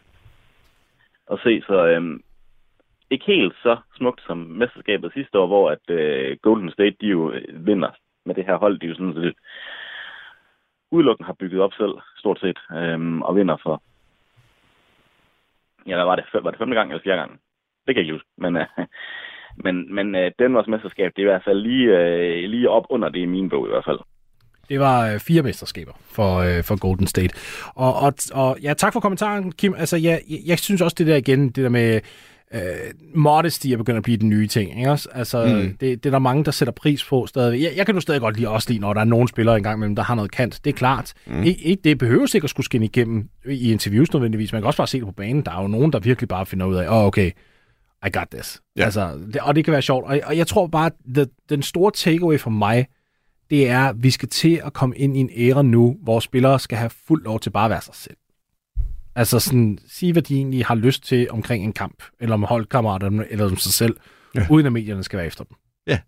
[1.31, 1.63] at se.
[1.67, 2.23] Så øhm,
[3.09, 7.31] ikke helt så smukt som mesterskabet sidste år, hvor at øh, Golden State, de jo
[7.31, 7.91] øh, vinder
[8.25, 9.35] med det her hold, de jo sådan set
[10.91, 13.83] udelukkende har bygget op selv, stort set, øhm, og vinder for,
[15.87, 17.31] ja, hvad var det, var det femte gang eller fjerde gang?
[17.87, 18.67] Det kan jeg ikke huske, men, øh,
[19.65, 23.09] men, men øh, Danmarks mesterskab, det er i hvert fald lige, øh, lige op under
[23.09, 23.99] det i min bog i hvert fald.
[24.69, 27.33] Det var øh, fire mesterskaber for, øh, for Golden State.
[27.75, 29.73] Og, og, og ja, tak for kommentaren, Kim.
[29.77, 31.99] Altså, jeg, jeg, jeg synes også det der igen, det der med
[32.53, 32.61] øh,
[33.15, 34.77] modesty er begyndt at blive den nye ting.
[34.79, 34.91] Ikke?
[34.91, 35.09] også?
[35.13, 35.77] Altså, Mm.
[35.79, 37.61] det, det er der mange, der sætter pris på stadig.
[37.63, 39.77] Jeg, jeg kan nu stadig godt lide også lide, når der er nogle spillere engang
[39.77, 40.59] imellem, der har noget kant.
[40.63, 41.13] Det er klart.
[41.27, 41.43] Mm.
[41.43, 44.51] Ikke, ikke, det behøver sikkert at skulle skinne igennem i interviews nødvendigvis.
[44.53, 45.41] Man kan også bare se det på banen.
[45.45, 47.31] Der er jo nogen, der virkelig bare finder ud af, åh, oh, okay,
[48.07, 48.61] I got this.
[48.77, 48.83] Ja.
[48.83, 50.05] Altså, det, og det kan være sjovt.
[50.05, 52.85] Og, og jeg tror bare, at den store takeaway for mig,
[53.49, 56.59] det er, at vi skal til at komme ind i en æra nu, hvor spillere
[56.59, 58.17] skal have fuld lov til bare at være sig selv.
[59.15, 63.25] Altså sådan, sige, hvad de egentlig har lyst til omkring en kamp, eller om holdkammeraterne,
[63.31, 63.95] eller om sig selv,
[64.35, 64.47] Ja.
[64.49, 65.57] uden at medierne skal være efter dem.
[65.87, 65.99] Ja.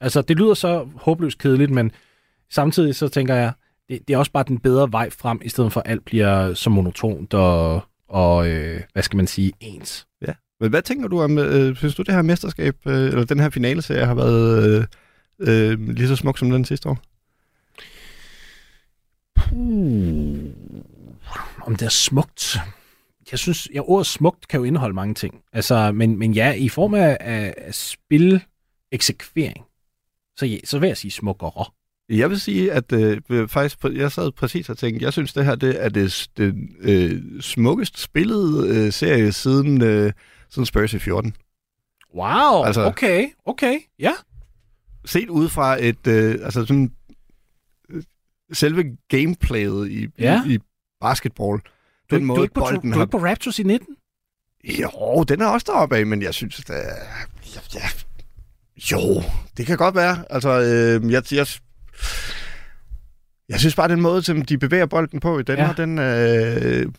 [0.00, 1.90] Altså, det lyder så håbløst kedeligt, men
[2.50, 3.52] samtidig så tænker jeg,
[3.88, 6.54] det, det er også bare den bedre vej frem, i stedet for at alt bliver
[6.54, 10.06] så monotont og, og øh, hvad skal man sige, ens.
[10.26, 10.32] Ja.
[10.60, 13.50] Men hvad tænker du om, øh, synes du det her mesterskab, øh, eller den her
[13.50, 14.84] finaleserie har været øh,
[15.38, 16.98] øh, lige så smuk som den sidste år?
[19.52, 20.38] Uh,
[21.66, 22.56] om det er smukt.
[23.30, 25.42] Jeg synes, ja, ordet smukt kan jo indeholde mange ting.
[25.52, 28.44] Altså, men, men ja, i form af, af, spil,
[28.92, 29.64] eksekvering,
[30.36, 31.64] så, ja, så vil jeg sige smukkere.
[32.08, 35.54] Jeg vil sige, at øh, faktisk, jeg sad præcis og tænkte, jeg synes, det her
[35.54, 40.12] det er det, det øh, smukkest spillede øh, serie siden, øh,
[40.50, 41.36] siden Spurs i 14.
[42.14, 44.12] Wow, altså, okay, okay, ja.
[45.04, 46.92] Set ud fra et, øh, altså sådan,
[47.90, 48.02] øh,
[48.52, 50.42] selve gameplayet i, Ja.
[50.46, 50.58] i, i
[51.00, 51.58] basketball,
[52.10, 53.02] Du, den du, måde er ikke på, du, bolden du er har...
[53.04, 53.96] ikke på Raptors i 19?
[54.64, 56.70] Jo, den er også deroppe af, men jeg synes, at...
[56.70, 56.76] Øh,
[57.54, 57.88] ja, ja,
[58.92, 59.22] jo,
[59.56, 60.24] det kan godt være.
[60.30, 61.46] Altså, øh, jeg, jeg,
[63.48, 65.82] jeg synes bare, den måde, som de bevæger bolden på i Danmark, ja.
[65.82, 66.92] den, øh,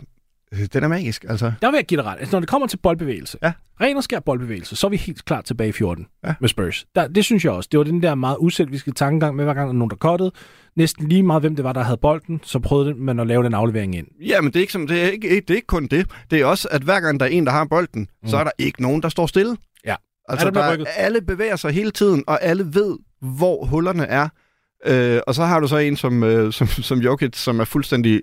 [0.73, 1.25] den er magisk.
[1.29, 1.51] Altså.
[1.61, 2.17] Der vil jeg give dig ret.
[2.19, 3.51] Altså, når det kommer til boldbevægelse, Ja.
[3.81, 6.33] ren og skær boldbevægelse, så er vi helt klart tilbage i 14 Ja.
[6.39, 6.85] med Spurs.
[6.95, 7.69] Der, det synes jeg også.
[7.71, 10.31] Det var den der meget uselviske tankegang med, hver gang der er nogen, der kottede.
[10.75, 13.53] Næsten lige meget, hvem det var, der havde bolden, så prøvede man at lave den
[13.53, 14.07] aflevering ind.
[14.25, 16.07] Ja, men det er, ikke, som, det, er ikke, det er ikke kun det.
[16.31, 18.29] Det er også, at hver gang der er en, der har bolden, mm.
[18.29, 19.57] så er der ikke nogen, der står stille.
[19.85, 19.95] Ja.
[20.29, 24.29] Altså, der der, alle bevæger sig hele tiden, og alle ved, hvor hullerne er.
[24.85, 28.21] Øh, og så har du så en som, øh, som, som Jokic, som er fuldstændig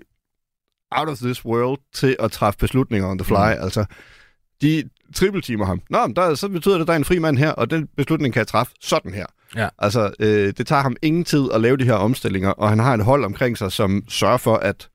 [0.95, 3.55] out of this world til at træffe beslutninger on the fly.
[3.57, 3.63] Mm.
[3.63, 3.85] Altså,
[4.61, 4.83] de
[5.15, 5.81] triple-teamer ham.
[5.89, 7.87] Nå, men der, så betyder det, at der er en fri mand her, og den
[7.97, 9.25] beslutning kan jeg træffe sådan her.
[9.55, 9.67] Ja.
[9.79, 12.93] Altså, øh, det tager ham ingen tid at lave de her omstillinger, og han har
[12.93, 14.89] et hold omkring sig, som sørger for, at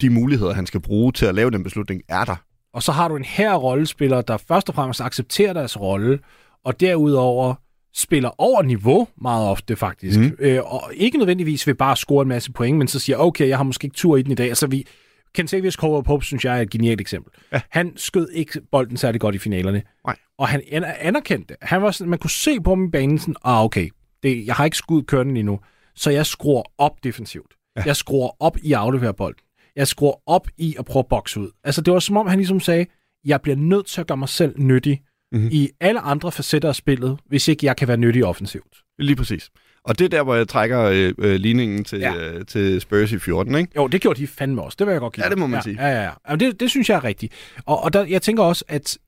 [0.00, 2.36] de muligheder, han skal bruge til at lave den beslutning, er der.
[2.74, 6.18] og så har du en her rollespiller, der først og fremmest accepterer deres rolle,
[6.64, 7.54] og derudover
[7.98, 10.18] spiller over niveau meget ofte faktisk.
[10.20, 10.36] Mm.
[10.38, 13.56] Øh, og ikke nødvendigvis vil bare score en masse point, men så siger, okay, jeg
[13.56, 14.48] har måske ikke tur i den i dag.
[14.48, 14.86] Altså vi,
[15.34, 17.32] Kentavious Caldwell Pope, synes jeg er et genialt eksempel.
[17.52, 17.60] Ja.
[17.70, 19.82] Han skød ikke bolden særlig godt i finalerne.
[20.06, 20.16] Nej.
[20.38, 21.56] Og han an- anerkendte.
[21.62, 23.88] Han var sådan, man kunne se på ham i banen sådan, ah okay,
[24.22, 25.60] det, jeg har ikke skudt køren endnu,
[25.94, 27.54] så jeg skruer op defensivt.
[27.76, 27.82] Ja.
[27.86, 29.40] Jeg skruer op i at aflevere bolden.
[29.76, 31.50] Jeg skruer op i at prøve at bokse ud.
[31.64, 32.86] Altså det var som om, han ligesom sagde,
[33.24, 35.00] jeg bliver nødt til at gøre mig selv nyttig
[35.32, 35.48] mm-hmm.
[35.52, 38.82] i alle andre facetter af spillet, hvis ikke jeg kan være nyttig offensivt.
[38.98, 39.50] Lige præcis.
[39.84, 42.14] Og det er der, hvor jeg trækker øh, øh, ligningen til, ja.
[42.16, 43.72] øh, til Spurs i 14, ikke?
[43.76, 44.76] Jo, det gjorde de fandme også.
[44.78, 45.86] Det vil jeg godt give Ja, det må man ja, sige.
[45.86, 46.10] Ja, ja, ja.
[46.28, 47.32] Jamen, det, det synes jeg er rigtigt.
[47.66, 48.98] Og, og der, jeg tænker også, at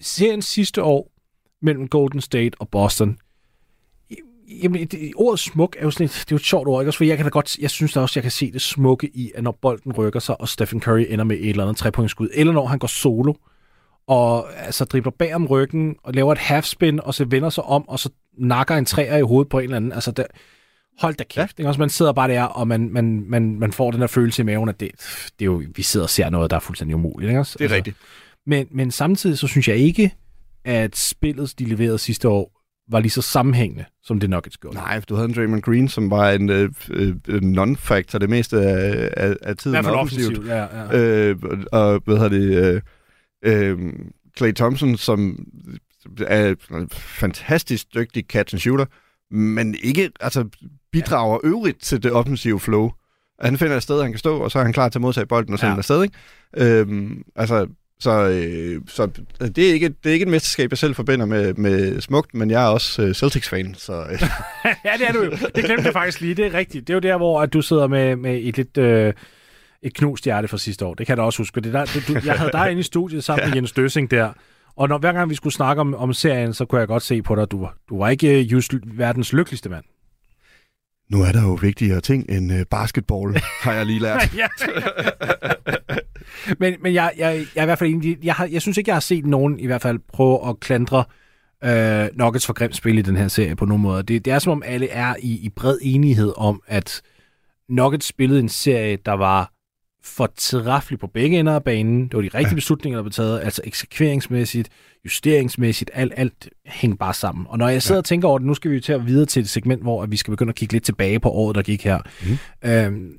[0.00, 1.12] serien sidste år
[1.62, 3.18] mellem Golden State og Boston,
[4.62, 6.88] jamen, det, ordet smuk er jo sådan et, det er jo et sjovt ord, ikke?
[6.88, 9.10] Også fordi jeg kan da godt, jeg synes da også, jeg kan se det smukke
[9.14, 12.28] i, at når bolden rykker sig, og Stephen Curry ender med et eller andet trepointsskud,
[12.34, 13.32] eller når han går solo,
[14.08, 17.88] og altså dribler bag om ryggen, og laver et halfspin, og så vender sig om,
[17.88, 19.92] og så nakker en træer i hovedet på en eller anden.
[19.92, 20.24] Altså, der,
[21.00, 21.58] hold da kæft.
[21.58, 21.62] Ja.
[21.62, 21.68] Ikke?
[21.68, 24.44] Også man sidder bare der, og man, man, man, man får den der følelse i
[24.44, 24.90] maven, at det,
[25.38, 27.28] det er jo, vi sidder og ser noget, der er fuldstændig umuligt.
[27.30, 27.40] Ikke?
[27.40, 27.56] Også?
[27.58, 27.96] Det er rigtigt.
[28.46, 30.14] Men, men samtidig så synes jeg ikke,
[30.64, 32.52] at spillet, de leverede sidste år,
[32.90, 34.76] var lige så sammenhængende, som det Nuggets gjorde.
[34.76, 38.60] Nej, for du havde en Draymond Green, som var en øh, øh, non-factor det meste
[38.60, 40.46] af, af, af I tiden hvert fald offensivt.
[40.46, 40.98] ja, ja.
[40.98, 41.36] Øh,
[41.72, 42.74] og hvad hedder det...
[42.74, 42.82] Øh,
[43.42, 43.78] øh,
[44.38, 45.46] Clay Thompson, som
[46.26, 48.84] er en fantastisk dygtig catch and shooter,
[49.30, 50.44] men ikke altså,
[50.92, 51.48] bidrager ja.
[51.48, 52.90] øvrigt til det offensive flow.
[53.40, 55.26] Han finder et sted, han kan stå, og så er han klar til at modtage
[55.26, 55.74] bolden og sende Ja.
[55.74, 55.78] ja.
[55.78, 56.02] afsted.
[56.02, 56.16] Ikke?
[56.56, 57.66] Øhm, altså,
[58.00, 59.08] så, øh, så
[59.40, 62.50] det, er ikke, det er ikke et mesterskab, jeg selv forbinder med, med smukt, men
[62.50, 64.22] jeg er også øh, Celtics-fan, så øh,
[64.84, 65.30] ja, det er du jo.
[65.30, 66.34] Det glemte jeg faktisk lige.
[66.34, 66.86] Det er rigtigt.
[66.86, 68.78] Det er jo der, hvor at du sidder med, med et lidt...
[68.78, 69.12] Øh,
[69.82, 70.94] et knust hjerte fra sidste år.
[70.94, 71.60] Det kan jeg da også huske.
[71.60, 73.48] Det der, det, du, jeg havde dig inde i studiet sammen ja.
[73.48, 74.32] med Jens Døsing der.
[74.76, 77.22] Og når, hver gang vi skulle snakke om, om serien, så kunne jeg godt se
[77.22, 79.84] på dig, du, var- du var ikke øh, just verdens lykkeligste mand.
[81.10, 84.34] nu er der jo vigtigere ting end øh, basketball, har jeg lige lært.
[86.58, 88.24] men men jeg, jeg, jeg er i hvert fald enig.
[88.24, 91.04] Jeg, har, jeg synes ikke, jeg har set nogen i hvert fald prøve at klandre
[91.64, 94.02] øh, Nuggets for grimt spil i den her serie på nogen måde.
[94.02, 97.02] Det, det er som om alle er i, i bred enighed om, at
[97.68, 99.52] Nuggets spillede en serie, der var
[100.08, 102.02] for træffelig på begge ender af banen.
[102.02, 102.54] Det var de rigtige ja.
[102.54, 104.68] beslutninger, der blev taget, altså eksekveringsmæssigt,
[105.04, 107.46] justeringsmæssigt, alt, alt hænger bare sammen.
[107.48, 108.00] Og når jeg sidder ja.
[108.00, 110.06] og tænker over det, nu skal vi jo til at videre til et segment, hvor
[110.06, 111.98] vi skal begynde at kigge lidt tilbage på året, der gik her.
[112.62, 112.68] Mm.
[112.70, 113.18] Øhm,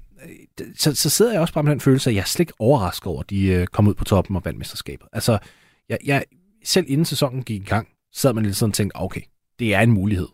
[0.76, 3.08] så, så sidder jeg også bare med den følelse, at jeg er slet ikke overrasket
[3.08, 5.08] over, at de øh, kom ud på toppen og vandt mesterskabet.
[5.14, 5.38] Altså,
[5.90, 6.24] jeg, jeg,
[6.64, 9.22] selv inden sæsonen gik i gang, sad man lidt sådan og tænkte, okay,
[9.60, 10.28] det er en mulighed.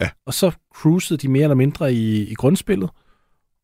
[0.00, 0.10] Ja.
[0.26, 2.90] Og så cruisede de mere eller mindre i, i grundspillet,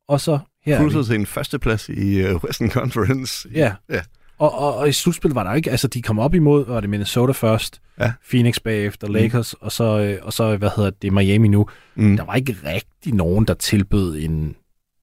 [0.08, 0.90] og så her er vi.
[0.90, 3.48] Cruiset til en førsteplads i uh, Western Conference.
[3.54, 3.72] Ja.
[3.90, 4.00] ja.
[4.38, 6.90] Og, og, og i slutspillet var der ikke, altså de kom op imod, var det
[6.90, 8.12] Minnesota først, Ja.
[8.30, 9.64] Phoenix bagefter, Lakers, mm.
[9.66, 11.66] og, så, øh, og så, hvad hedder det, Miami nu.
[11.94, 12.16] Mm.
[12.16, 14.56] Der var ikke rigtig nogen, der tilbød en,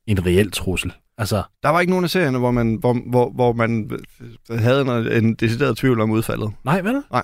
[0.07, 0.93] en reel trussel.
[1.17, 3.91] Altså, Der var ikke nogen af serierne, hvor man, hvor, hvor, hvor man
[4.51, 4.89] øh, havde en,
[5.25, 6.51] en decideret tvivl om udfaldet.
[6.65, 7.01] nej, vel?
[7.11, 7.23] Nej.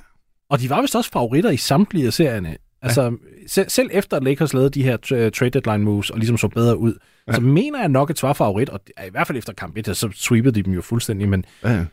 [0.49, 2.57] Og de var vist også favoritter i samtlige af serierne.
[2.81, 3.11] Altså, ja.
[3.47, 6.47] selv, selv efter at Lakers lavede de her tra- trade deadline moves, og ligesom så
[6.47, 6.93] bedre ud,
[7.27, 7.33] ja.
[7.33, 10.09] så mener jeg, at Nuggets var favorit, og i hvert fald efter kamp 1, så
[10.13, 11.85] sweepede de dem jo fuldstændig, men Ja,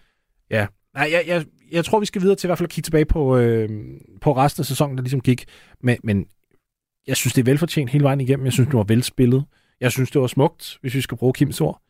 [0.51, 0.67] ja.
[0.95, 3.05] Nej, jeg, jeg, jeg tror, vi skal videre til i hvert fald at kigge tilbage
[3.05, 3.69] på, øh,
[4.21, 5.45] på resten af sæsonen, der ligesom gik.
[5.83, 6.27] Men, men
[7.07, 8.45] jeg synes, det er velfortjent hele vejen igennem.
[8.45, 9.45] Jeg synes, det var velspillet.
[9.81, 11.83] Jeg synes, det var smukt, hvis vi skal bruge Kims ord.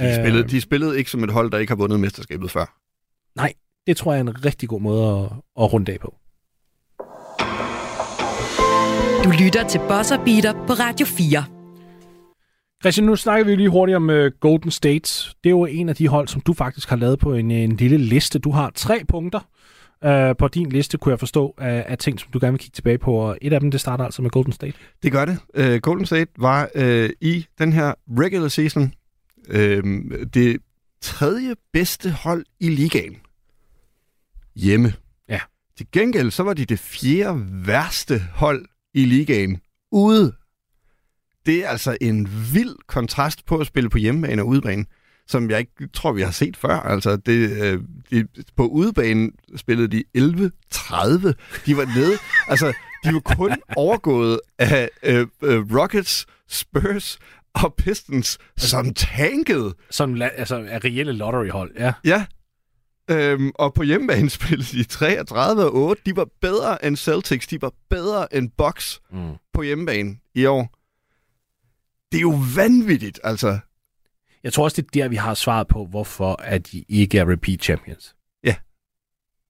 [0.00, 2.78] De, Øh, spillede, de spillede ikke som et hold, der ikke har vundet mesterskabet før.
[3.36, 3.52] Nej,
[3.86, 5.24] det tror jeg er en rigtig god måde at,
[5.64, 6.14] at runde af på.
[9.26, 11.44] Du lytter til Bosser Beater på Radio 4.
[12.82, 15.34] Christian, nu snakker vi lige hurtigt om uh, Golden State.
[15.44, 17.76] Det er jo en af de hold, som du faktisk har lavet på en, en
[17.76, 18.38] lille liste.
[18.38, 19.40] Du har tre punkter
[20.06, 22.74] uh, på din liste, kunne jeg forstå, af, af ting, som du gerne vil kigge
[22.74, 23.14] tilbage på.
[23.14, 24.74] Og et af dem, det starter altså med Golden State.
[25.02, 25.38] Det gør det.
[25.58, 28.92] Uh, Golden State var uh, i den her regular season
[29.48, 29.56] uh,
[30.34, 30.58] det
[31.00, 33.16] tredje bedste hold i ligaen.
[34.56, 34.92] Hjemme.
[35.28, 35.40] Ja.
[35.76, 39.60] Til gengæld så var de det fjerde værste hold i ligaen
[39.92, 40.32] ude.
[41.46, 44.84] Det er altså en vild kontrast på at spille på hjemmebane og udebane,
[45.28, 46.80] som jeg ikke tror, vi har set før.
[46.80, 47.80] Altså, det, øh,
[48.10, 51.32] de, på udebane spillede de 11-30.
[51.66, 52.12] De var nede.
[52.50, 52.72] altså,
[53.04, 57.18] de var kun overgået af øh, øh, Rockets, Spurs
[57.54, 59.74] og Pistons, som tankede.
[59.90, 61.92] Som la- altså, er reelle lotteryhold, ja.
[62.04, 62.24] Ja.
[63.10, 66.02] Øhm, og på hjemmebane spillede de 33 og 8.
[66.06, 67.46] De var bedre end Celtics.
[67.46, 69.32] De var bedre end Bucks Mm.
[69.52, 70.72] på hjemmebane i år.
[72.12, 73.58] Det er jo vanvittigt, altså.
[74.44, 77.30] Jeg tror også, det er der, vi har svaret på, hvorfor at de ikke er
[77.30, 78.14] repeat champions.
[78.44, 78.54] Ja.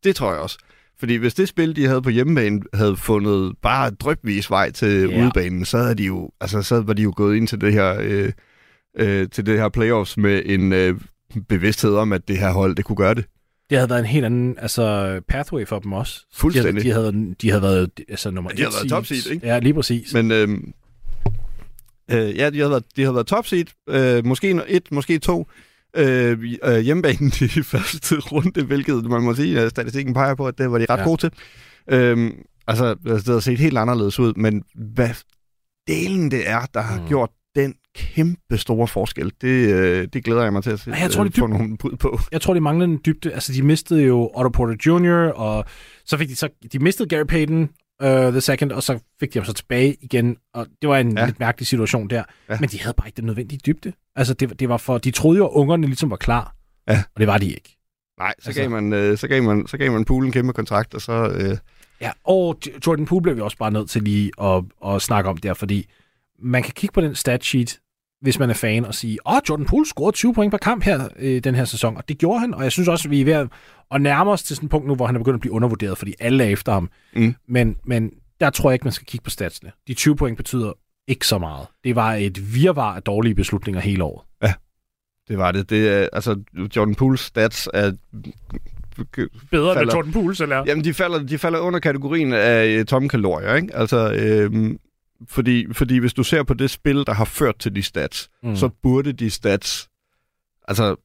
[0.05, 0.59] Det tror jeg også.
[0.99, 5.23] Fordi hvis det spil, de havde på hjemmebane, havde fundet bare drøbvis vej til ja.
[5.23, 7.97] udebanen, så, havde de jo, altså, så var de jo gået ind til det her,
[8.01, 8.33] øh,
[8.99, 11.01] øh, til det her playoffs med en øh,
[11.49, 13.25] bevidsthed om, at det her hold, det kunne gøre det.
[13.70, 16.20] Det havde været en helt anden altså, pathway for dem også.
[16.35, 16.85] Fuldstændig.
[16.85, 19.07] De havde, de havde, de havde været altså, nummer Ja, de havde et været top
[19.07, 19.46] seed, ikke?
[19.46, 20.14] Ja, lige præcis.
[20.14, 20.48] Men øh,
[22.11, 23.66] øh, ja, de havde været, de havde været top seed.
[23.88, 25.46] Øh, måske et, måske to.
[25.96, 30.59] Øh, øh, hjemmebanen i første runde, hvilket man må sige, at statistikken peger på, at
[30.59, 31.05] det var de ret Ja.
[31.05, 31.31] gode til.
[31.90, 32.31] Øh,
[32.66, 35.11] altså, det havde set helt anderledes ud, men hvad
[35.88, 37.09] delen det er, der har Mm.
[37.09, 37.31] gjort
[37.97, 41.29] kæmpe store forskel, det, øh, det glæder jeg mig til at se, jeg tror, øh,
[41.31, 42.19] det er få nogle bud på.
[42.33, 43.33] Jeg tror, de manglede en dybde.
[43.33, 45.65] Altså, de mistede jo Otto Porter Jr., og
[46.05, 46.49] så fik de så...
[46.73, 47.61] De mistede Gary Payton
[48.05, 51.19] uh, the second, og så fik de ham så tilbage igen, og det var en
[51.19, 51.27] ja.
[51.27, 52.23] Lidt mærkelig situation der.
[52.51, 52.57] Ja.
[52.61, 53.93] Men de havde bare ikke den nødvendige dybde.
[54.17, 54.99] Altså, det, det var for...
[54.99, 56.55] De troede jo, at ungerne ligesom var klar,
[56.89, 57.03] Ja.
[57.15, 57.77] og det var de ikke.
[58.19, 60.53] Nej, så, Altså- gav man, øh, så, gav man, så gav man Poole en kæmpe
[60.53, 61.13] kontrakt, og så...
[61.39, 61.57] Øh,
[62.01, 65.37] Ja, og Jordan Poole bliver vi også bare nødt til lige at, at snakke om
[65.37, 65.87] der, fordi
[66.43, 67.79] man kan kigge på den statsheet,
[68.20, 71.09] hvis man er fan, og sige, åh, Jordan Poole scorede 20 point per kamp her
[71.18, 73.24] øh, den her sæson, og det gjorde han, og jeg synes også, at vi er
[73.24, 73.48] ved
[73.90, 75.98] at, nærme os til sådan et punkt nu, hvor han er begyndt at blive undervurderet,
[75.98, 76.90] fordi alle er efter ham.
[77.16, 77.35] Mm.
[77.48, 79.72] Men, men der tror jeg ikke, man skal kigge på statsene.
[79.88, 80.72] De 20 point betyder
[81.09, 81.66] ikke så meget.
[81.85, 84.22] Det var et virvar af dårlige beslutninger hele året.
[85.29, 85.70] det var det.
[85.70, 86.42] det er, altså,
[86.76, 87.92] Jordan Pooles stats er
[89.50, 90.64] Bedre Falder- Jordan Poole, eller?
[90.66, 93.76] Jamen, de falder, de falder under kategorien af øh, tomme kalorier, ikke?
[93.76, 94.79] Altså, øhm,
[95.29, 98.57] fordi, fordi hvis du ser på det spil, der har ført til de stats, Mm.
[98.57, 99.88] så burde de stats...
[100.68, 100.96] Altså,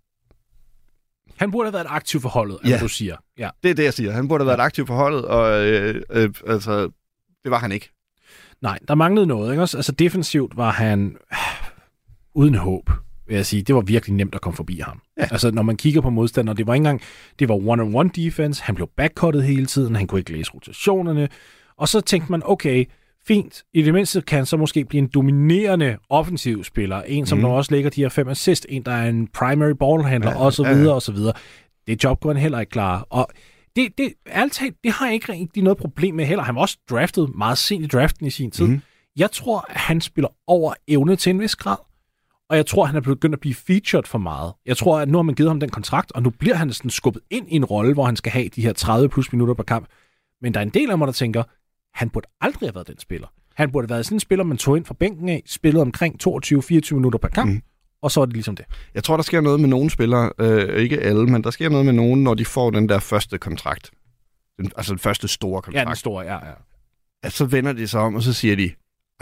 [1.38, 2.78] Han burde have været aktiv for holdet, Ja.
[2.82, 3.15] du siger.
[3.38, 3.50] Ja.
[3.63, 4.12] det er det, jeg siger.
[4.12, 6.82] Han burde have været aktiv for holdet, og øh, øh, altså,
[7.43, 7.89] det var han ikke.
[8.62, 9.52] Nej, der manglede noget.
[9.52, 9.62] Ikke?
[9.62, 11.38] Også, altså defensivt var han øh,
[12.41, 12.89] uden håb,
[13.28, 13.63] vil jeg sige.
[13.63, 15.02] Det var virkelig nemt at komme forbi ham.
[15.17, 15.28] Ja.
[15.32, 17.02] Altså når man kigger på modstandere, det var ikke engang,
[17.39, 21.30] det var one-on-one defense, han blev backcuttet hele tiden, han kunne ikke læse rotationerne,
[21.78, 22.86] og så tænkte man, okay,
[23.28, 27.38] fint, i det mindste kan han så måske blive en dominerende offensiv spiller, en som
[27.38, 27.46] mm.
[27.46, 30.64] også lægger de her fem assist, en der er en primary ballhandler, Ja, og så
[30.64, 30.76] ja, ja.
[30.76, 31.34] videre, og så videre.
[31.88, 33.28] Det job kunne han heller ikke klare, og
[33.76, 36.44] det, det, ærligt talt, det har jeg ikke rigtig noget problem med heller.
[36.44, 38.68] Han var også draftet meget sent i draften i sin tid.
[38.68, 38.82] Mm.
[39.16, 41.78] Jeg tror, at han spiller over evne til en vis grad.
[42.50, 44.54] Og jeg tror, han er begyndt at blive featured for meget.
[44.66, 46.92] Jeg tror, at nu har man givet ham den kontrakt, og nu bliver han sådan
[46.92, 49.64] skubbet ind i en rolle, hvor han skal have de her 30 plus minutter per
[49.64, 49.88] kamp.
[50.42, 51.44] Men der er en del af mig, der tænker,
[51.94, 53.28] han burde aldrig have været den spiller.
[53.56, 56.28] Han burde have været sådan en spiller, man tog ind fra bænken af, spillede omkring
[56.28, 57.62] 22-24 minutter per kamp, mm.
[58.02, 58.66] og så var det ligesom det.
[58.94, 61.86] Jeg tror, der sker noget med nogle spillere, øh, ikke alle, men der sker noget
[61.86, 63.92] med nogen, når de får den der første kontrakt.
[64.58, 65.88] Den, altså den første store Ja, kontrakt.
[65.88, 66.54] den store, ja, ja.
[67.24, 68.76] at så vender de sig om, og så siger de, I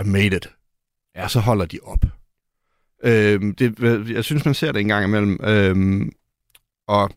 [0.05, 0.45] made it.
[1.15, 1.19] Ja.
[1.19, 1.23] Ja.
[1.23, 2.05] Og så holder de op.
[3.03, 3.79] Øhm, det,
[4.09, 5.39] jeg synes, man ser det en gang imellem.
[5.43, 6.11] Øhm,
[6.87, 7.09] og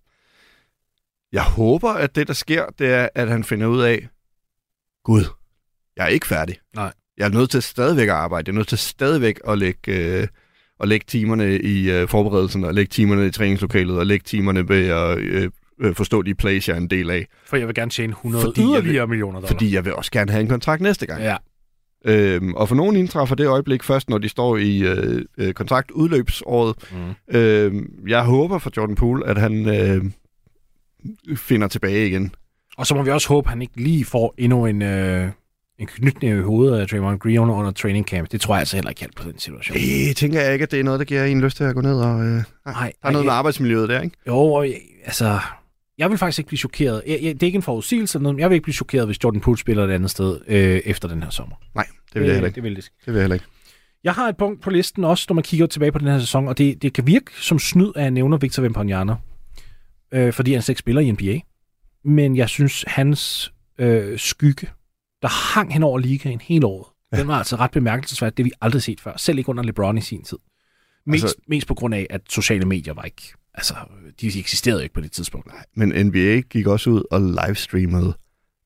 [1.32, 4.08] jeg håber, at det, der sker, det er, at han finder ud af,
[5.04, 5.24] Gud,
[5.96, 6.56] jeg er ikke færdig.
[6.76, 6.92] Nej.
[7.18, 8.48] Jeg er nødt til stadigvæk at arbejde.
[8.48, 10.26] Jeg er nødt til stadigvæk at lægge, øh,
[10.80, 14.86] at lægge timerne i øh, forberedelsen, og lægge timerne i træningslokalet, og lægge timerne ved
[14.88, 15.50] at øh,
[15.80, 17.26] øh, forstå de plays, jeg er en del af.
[17.46, 19.48] For jeg vil gerne tjene 100 Fordi jeg vil- yderligere millioner dollar.
[19.48, 21.22] Fordi jeg vil også gerne have en kontrakt næste gang.
[21.22, 21.36] Ja,
[22.04, 26.76] Øhm, og for nogen indtræffer det øjeblik først, når de står i øh, øh, kontraktudløbsåret.
[26.92, 27.36] Mm.
[27.36, 30.04] Øhm, jeg håber for Jordan Poole, at han øh,
[31.36, 32.34] finder tilbage igen.
[32.76, 35.28] Og så må vi også håbe, at han ikke lige får endnu en, øh,
[35.78, 38.32] en knytning i hovedet af Draymond Green under, training camp.
[38.32, 39.76] Det tror jeg altså heller ikke hjælper på den situation.
[39.76, 41.80] Det tænker jeg ikke, at det er noget, der giver en lyst til at gå
[41.80, 42.24] ned og...
[42.24, 44.16] Øh, Nej, der er noget med arbejdsmiljøet der, ikke?
[44.26, 44.66] Jo, og
[45.04, 45.38] altså...
[45.98, 47.02] Jeg vil faktisk ikke blive chokeret.
[47.06, 49.06] Jeg, jeg, det er ikke en forudsigelse, eller noget, men jeg vil ikke blive chokeret,
[49.06, 51.56] hvis Jordan Poole spiller et andet sted øh, efter den her sommer.
[51.74, 52.54] Nej, det vil jeg heller ikke.
[52.54, 52.84] Det vil det.
[52.84, 53.46] Det vil jeg heller ikke.
[54.04, 56.48] Jeg har et punkt på listen også, når man kigger tilbage på den her sæson,
[56.48, 59.14] og det, det kan virke som snyd, at jeg nævner Victor Wembanyama,
[60.12, 61.38] øh, fordi han slet ikke spiller i NBA.
[62.04, 64.66] Men jeg synes, hans øh, skygge,
[65.22, 66.86] der hang hen over ligaen hele året,
[67.18, 68.36] den var altså ret bemærkelsesværdig.
[68.36, 70.38] Det vi aldrig set før, selv ikke under LeBron i sin tid.
[71.06, 73.22] Mest, altså, mest på grund af, at sociale medier var ikke...
[73.54, 73.74] Altså,
[74.20, 75.46] de eksisterede ikke på det tidspunkt.
[75.46, 78.14] Nej, Men NBA gik også ud og livestreamede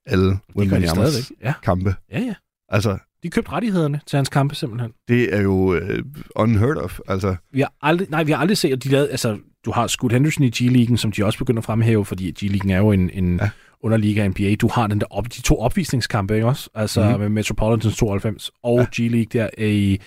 [0.06, 1.30] alle Wembanyama's.
[1.42, 1.94] Ja, kampe.
[2.12, 2.34] ja, ja.
[2.68, 4.92] Altså, De købte rettighederne til hans kampe simpelthen.
[5.08, 6.04] det er jo øh,
[6.36, 6.98] unheard of.
[7.08, 9.86] Altså, Vi har aldrig, nej, vi har aldrig set, at de lavede, altså, du har
[9.86, 13.10] Scoot Henderson i G-Leagen, som de også begynder at fremhæve, fordi G-Leagen er jo en,
[13.10, 13.50] en ja.
[13.82, 13.86] Ja.
[13.86, 14.54] underliga NBA.
[14.54, 16.70] Du har den der op, de to opvisningskampe, ikke også?
[16.74, 17.12] Altså mm-hmm.
[17.12, 17.20] Mhm.
[17.20, 18.84] med Metropolitans 92 og ja.
[19.02, 19.98] G-League der i,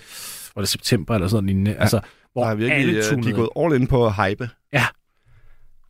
[0.56, 1.72] var det september eller sådan lignende.
[1.72, 1.78] Ja.
[1.82, 2.00] Altså,
[2.34, 4.50] hvor der er virkelig, alle øh, de tunede er gået all in på hype.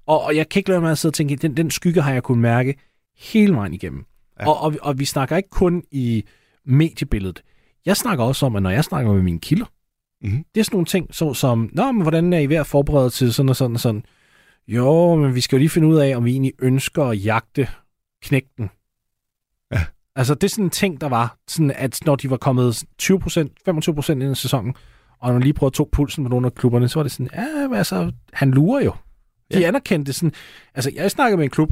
[0.08, 2.14] og, og jeg kan ikke lade mig at sidde og tænke, den, den skygge har
[2.14, 2.76] jeg kunnet mærke
[3.20, 4.06] hele vejen igennem.
[4.40, 4.44] Ja.
[4.44, 4.50] Ja.
[4.50, 6.24] Og, og, og vi snakker ikke kun i
[6.66, 7.44] mediebilledet.
[7.86, 9.66] Jeg snakker også om, at når jeg snakker med mine kilder,
[10.22, 10.46] Mhm.
[10.56, 13.10] det er sådan nogle ting, så, som, Nå, men hvordan er I ved at forberede
[13.10, 14.04] til sådan og sådan og sådan?
[14.70, 17.68] Jo, men vi skal jo lige finde ud af, om vi egentlig ønsker at jagte
[18.22, 18.70] knække den.
[19.72, 19.86] Ja.
[20.16, 23.10] Altså, det er sådan en ting, der var, sådan at når de var kommet 20%
[23.70, 24.76] 25% ind i sæsonen,
[25.20, 27.30] og når lige prøvede at tog pulsen på nogle af klubberne, så var det sådan,
[27.34, 28.94] ja, men altså, han lurer jo.
[29.54, 29.68] De ja.
[29.68, 30.34] anerkendte sådan,
[30.76, 31.70] altså, jeg snakkede med en klub,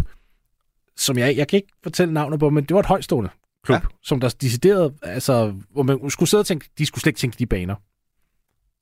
[0.95, 3.29] som jeg, jeg kan ikke fortælle navnet på, men det var et højstående
[3.63, 3.87] klub, ja.
[4.03, 7.37] som der deciderede, altså, hvor man skulle sidde og tænke, de skulle slet ikke tænke
[7.39, 7.75] de baner.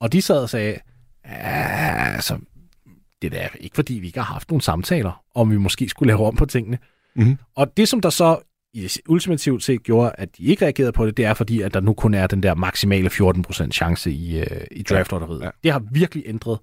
[0.00, 0.78] Og de sad og sagde,
[1.24, 2.38] ja, altså,
[3.22, 6.26] det er ikke fordi, vi ikke har haft nogle samtaler, om vi måske skulle lave
[6.26, 6.78] om på tingene.
[7.16, 7.38] Mhm.
[7.54, 8.38] Og det, som der så
[9.08, 11.94] ultimativt set gjorde, at de ikke reagerede på det, det er fordi, at der nu
[11.94, 15.42] kun er den der maksimale 14% chance i, øh, i draftlotteriet.
[15.42, 15.50] Ja.
[15.62, 16.58] Det har virkelig ændret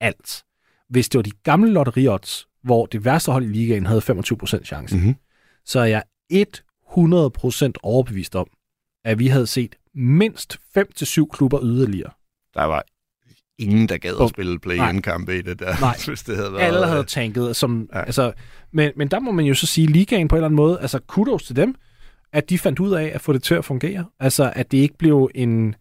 [0.00, 0.42] alt.
[0.88, 4.96] Hvis det var de gamle lotteriodds, hvor det værste hold i ligaen havde 25% chance,
[4.96, 5.14] Mhm.
[5.64, 6.02] så er jeg
[6.32, 8.46] 100% overbevist om,
[9.04, 12.10] at vi havde set mindst 5-7 klubber yderligere.
[12.54, 12.84] Der var
[13.58, 15.96] ingen, der gad at spille play-in-kampe i det der, Nej.
[16.06, 16.62] hvis det havde været...
[16.62, 17.56] Alle havde øh, tanket.
[17.56, 17.98] Som, Ja.
[17.98, 18.04] ja.
[18.04, 18.32] altså,
[18.72, 20.98] men, men der må man jo så sige, ligaen på en eller anden måde, altså
[20.98, 21.74] kudos til dem,
[22.32, 24.04] at de fandt ud af at få det til at fungere.
[24.20, 25.74] Altså, at det ikke blev en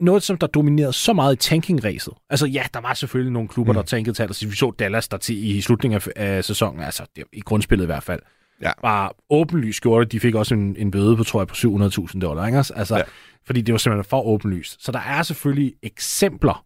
[0.00, 2.14] noget, som der dominerede så meget i tanking-ræset.
[2.30, 3.76] Altså ja, der var selvfølgelig nogle klubber, mm.
[3.76, 7.02] der tankede til, altså vi så Dallas der til i slutningen af, af sæsonen, altså
[7.16, 8.20] det, i grundspillet i hvert fald,
[8.62, 8.72] Ja.
[8.82, 10.12] bare åbenlyst gjorde det.
[10.12, 12.58] De fik også en, en bøde på, tror jeg, på 700.000 dollar, ikke?
[12.58, 12.74] også?
[12.74, 12.98] Altså, Ja.
[12.98, 13.04] ja.
[13.46, 14.84] fordi det var simpelthen for åbenlyst.
[14.84, 16.64] Så der er selvfølgelig eksempler,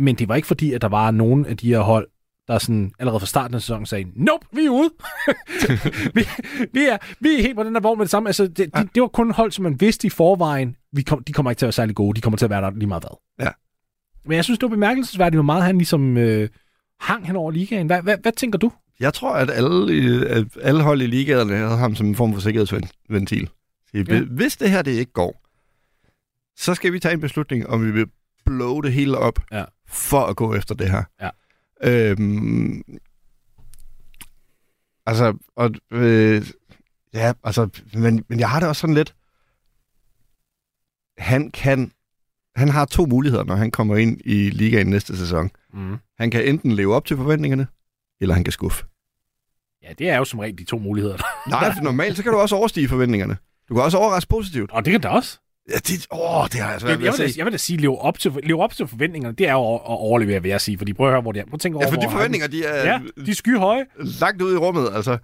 [0.00, 2.08] men det var ikke fordi, at der var nogen af de her hold,
[2.48, 4.90] der sådan allerede fra starten af sæsonen sagde, nope, vi er ude.
[6.14, 6.26] vi,
[6.72, 8.28] vi, er, vi er helt på den der vogn med det samme.
[8.28, 11.32] Altså, det, de, det var kun hold, som man vidste i forvejen, vi kom, de
[11.32, 12.16] kommer ikke til at være særlig gode.
[12.16, 13.46] De kommer til at være der lige meget hvad.
[13.46, 13.50] Ja.
[14.28, 16.48] Men jeg synes, det var bemærkelsesværdigt, hvor meget han ligesom øh,
[17.00, 17.86] hang hen over ligaen.
[17.86, 18.72] Hvad, hvad, hvad tænker du?
[19.00, 22.40] Jeg tror, at alle, at alle hold i ligaerne havde ham som en form for
[22.40, 23.50] sikkerhedsventil.
[23.94, 24.20] Ja.
[24.24, 25.40] Hvis det her det ikke går,
[26.56, 28.06] så skal vi tage en beslutning, om vi vil
[28.44, 29.64] blow det hele op Ja.
[29.88, 31.02] for at gå efter det her.
[31.20, 31.30] Ja.
[32.10, 32.82] Øhm,
[35.06, 36.46] altså, og, øh,
[37.14, 39.14] ja, altså, men, men jeg har det også sådan lidt,
[41.18, 41.92] han kan,
[42.56, 45.50] han har to muligheder, når han kommer ind i ligaen næste sæson.
[45.72, 45.96] Mm.
[46.18, 47.66] Han kan enten leve op til forventningerne,
[48.20, 48.84] eller han kan skuffe.
[49.82, 51.16] Ja, det er jo som regel de to muligheder.
[51.50, 53.36] Nej, for normalt så kan du også overstige forventningerne.
[53.68, 54.70] Du kan også overraske positivt.
[54.70, 55.38] Og det kan der også.
[55.68, 57.52] Ja, det, åh, det har jeg Jeg, svært jeg, ved at vil da, jeg vil
[57.52, 60.42] da sige, leve op, til, leve op til forventningerne, det er jo at, at overlevere,
[60.42, 60.78] vil jeg sige.
[60.78, 61.44] Fordi prøv at høre, hvor det er.
[61.44, 63.86] Prøv at tænke over, Ja, for de forventninger, de er Ja, de er skyhøje.
[64.20, 65.18] langt ude i rummet, altså.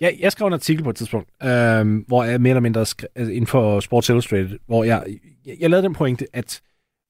[0.00, 3.08] Jeg, jeg skrev en artikel på et tidspunkt, øhm, hvor jeg mere eller mindre skrev,
[3.14, 5.04] altså inden for Sports Illustrated, hvor jeg,
[5.46, 6.60] jeg, jeg lavede den pointe, at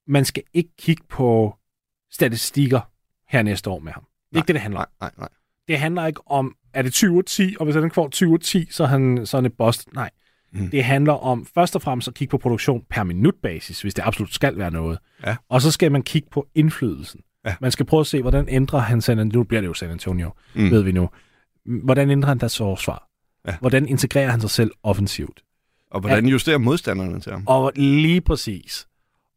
[0.08, 1.54] man skal ikke kigge på
[2.12, 2.80] statistikker
[3.28, 4.04] her næste år med ham.
[4.35, 4.87] Det er ikke det, det handler om.
[5.01, 5.28] Nej, nej, nej.
[5.68, 8.41] Det handler ikke om, er det 20 og 10, og hvis han får 20 og
[8.41, 9.87] 10, så er han, så er han et boss.
[9.95, 10.11] Nej.
[10.53, 10.70] Mm.
[10.70, 14.35] Det handler om først og fremmest at kigge på produktion per minutbasis, hvis det absolut
[14.35, 14.99] skal være noget.
[15.26, 15.37] Ja.
[15.49, 17.20] Og så skal man kigge på indflydelsen.
[17.47, 17.55] Ja.
[17.61, 19.39] Man skal prøve at se, hvordan ændrer han San Antonio.
[19.39, 20.70] Nu bliver det jo San Antonio, Mm.
[20.70, 21.09] ved vi nu.
[21.85, 23.09] Hvordan ændrer han deres forsvar?
[23.49, 23.57] Ja.
[23.61, 25.43] Hvordan integrerer han sig selv offensivt?
[25.91, 27.45] Og hvordan justerer modstanderne til ham?
[27.47, 28.87] Og lige præcis.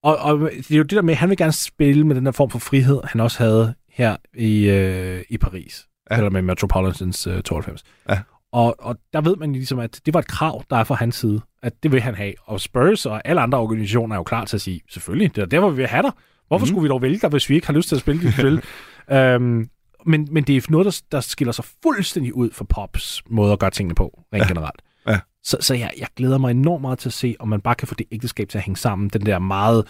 [0.03, 2.25] Og, og det er jo det der med, at han vil gerne spille med den
[2.25, 5.87] der form for frihed, han også havde her i, øh, i Paris.
[6.11, 6.17] Ja.
[6.17, 7.83] Eller med Metropolitans øh, 92.
[8.09, 8.19] Ja.
[8.51, 11.15] Og, og der ved man ligesom, at det var et krav, der er fra hans
[11.15, 12.33] side, at det vil han have.
[12.43, 15.45] Og Spurs og alle andre organisationer er jo klar til at sige, selvfølgelig, det er
[15.45, 16.11] derfor, vi vil have dig.
[16.47, 16.67] Hvorfor mm.
[16.67, 18.61] skulle vi dog vælge dig, hvis vi ikke har lyst til at spille dit spil?
[19.17, 19.69] øhm,
[20.05, 23.59] men, men det er noget, der, der skiller sig fuldstændig ud fra Pops måde at
[23.59, 24.47] gøre tingene på, rent Ja.
[24.47, 24.81] generelt.
[25.07, 25.19] Ja.
[25.43, 27.87] Så, så jeg, jeg glæder mig enormt meget til at se, om man bare kan
[27.87, 29.09] få det ægteskab til at hænge sammen.
[29.09, 29.87] Den der meget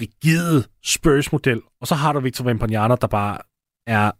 [0.00, 1.60] rigide Spurs-model.
[1.80, 3.38] Og så har du Victor Wembanyama, der bare
[3.86, 4.10] er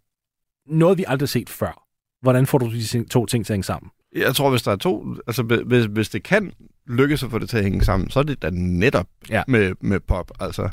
[0.75, 1.87] noget, vi aldrig har set før.
[2.23, 3.91] Hvordan får du de to ting til at hænge sammen?
[4.17, 5.17] Jeg tror, hvis der er to...
[5.27, 6.53] Altså, hvis, hvis det kan
[6.87, 9.43] lykkes at få det til at hænge sammen, så er det da netop Ja.
[9.49, 10.31] med, med pop.
[10.41, 10.69] Altså,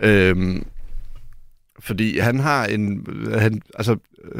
[0.00, 0.66] øhm,
[1.80, 3.06] fordi han har en...
[3.38, 3.96] Han, altså,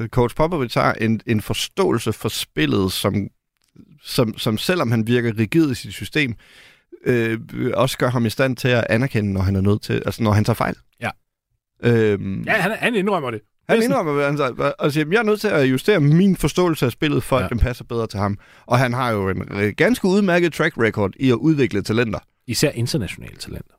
[0.07, 3.29] coach Popovich har en, en forståelse for spillet, som,
[4.03, 6.35] som, som selvom han virker rigid i sit system,
[7.07, 7.39] øh,
[7.75, 9.93] også gør ham i stand til at anerkende, når han er nødt til...
[10.07, 10.75] Altså, når han tager fejl.
[11.01, 11.11] Ja.
[11.83, 13.41] Øhm, Ja, han, han indrømmer det.
[13.69, 16.37] han er indrømmer, hvad han siger, og siger, jeg er nødt til at justere min
[16.37, 17.41] forståelse af spillet, for ja.
[17.41, 17.45] Ja.
[17.47, 18.39] at den passer bedre til ham.
[18.67, 22.19] Og han har jo en øh, ganske udmærket track record i at udvikle talenter.
[22.47, 23.75] Især internationale talenter.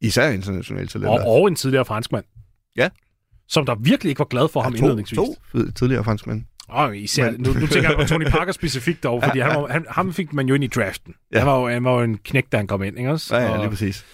[0.00, 1.24] Især internationale talenter.
[1.24, 2.24] Og, og en tidligere franskmand.
[2.76, 2.88] Ja.
[3.48, 5.16] Som der virkelig ikke var glad for ham to, indledningsvis.
[5.16, 5.36] to
[5.76, 6.44] tidligere franskmænd.
[6.70, 9.66] Og især, Men- nu, nu tænker jeg på Tony Parker specifikt dog, fordi han var,
[9.66, 11.14] han, ham fik man jo ind i draften.
[11.32, 11.36] Ja.
[11.38, 11.44] Ja.
[11.44, 13.36] Han, var jo, han var jo en knæk, da han kom ind, ikke også?
[13.36, 14.06] Ja, ja, lige præcis.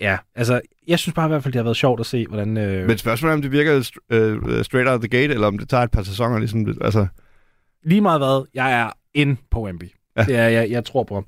[0.00, 2.56] Ja, altså, jeg synes bare i hvert fald, det har været sjovt at se, hvordan...
[2.56, 5.46] Øh, Men spørgsmålet er, om det virker st- øh, straight out of the gate, eller
[5.46, 6.38] om det tager et par sæsoner.
[6.38, 7.06] Ligesom, altså,
[7.84, 9.84] lige meget hvad, jeg er ind på Wemby.
[9.84, 10.20] Ja.
[10.22, 10.24] Ja.
[10.26, 11.24] Det er jeg, jeg tror på.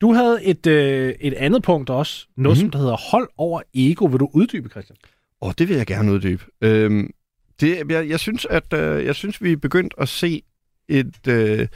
[0.00, 2.48] Du havde et, øh, et andet punkt også, noget Mhm.
[2.48, 2.56] mm-hmm.
[2.60, 4.04] som der hedder hold over ego.
[4.04, 4.96] Vil du uddybe, Christian?
[5.42, 6.44] åh, det vil jeg gerne uddybe.
[6.60, 7.10] Øhm,
[7.60, 10.42] det, jeg, jeg, synes, at, øh, jeg synes, vi er begyndt at se
[10.88, 11.68] et, øh,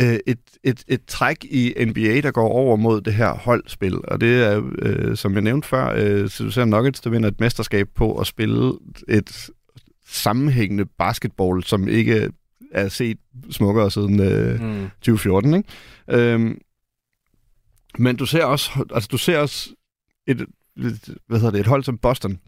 [0.00, 4.08] øh, et, et, et træk i NBA, der går over mod det her holdspil.
[4.08, 7.28] Og det er, øh, som jeg nævnte før, øh, så du ser Nuggets, der vinder
[7.28, 8.72] et mesterskab på at spille
[9.08, 9.50] et
[10.06, 12.30] sammenhængende basketball, som ikke
[12.72, 13.18] er set
[13.50, 14.90] smukkere siden øh, mm.
[15.00, 15.54] 2014.
[15.54, 15.68] Ikke?
[16.08, 16.60] Øhm,
[17.98, 19.70] men du ser også, altså du ser også
[20.26, 20.40] et,
[20.76, 22.38] et, hvad hedder det, et hold som Boston øh,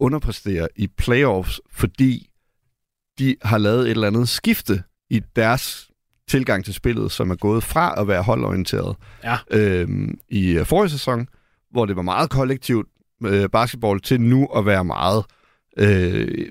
[0.00, 2.30] underpræstere i playoffs, fordi
[3.18, 5.90] de har lavet et eller andet skifte i deres
[6.28, 9.36] tilgang til spillet, som er gået fra at være holdorienteret Ja.
[9.50, 11.28] øhm, i øh, forrige sæson,
[11.70, 12.88] hvor det var meget kollektivt
[13.26, 15.24] øh, basketball, til nu at være meget
[15.78, 16.48] øh,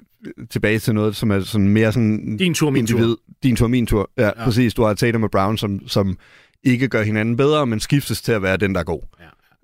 [0.49, 2.37] tilbage til noget, som er sådan mere sådan...
[2.37, 2.97] Din tur, min tur.
[2.97, 4.11] individ, Din tur, min tur.
[4.17, 4.27] Ja, Ja.
[4.37, 4.73] ja, præcis.
[4.73, 6.17] Du har Tatum og Brown, som, som
[6.63, 9.01] ikke gør hinanden bedre, men skiftes til at være den, der er god.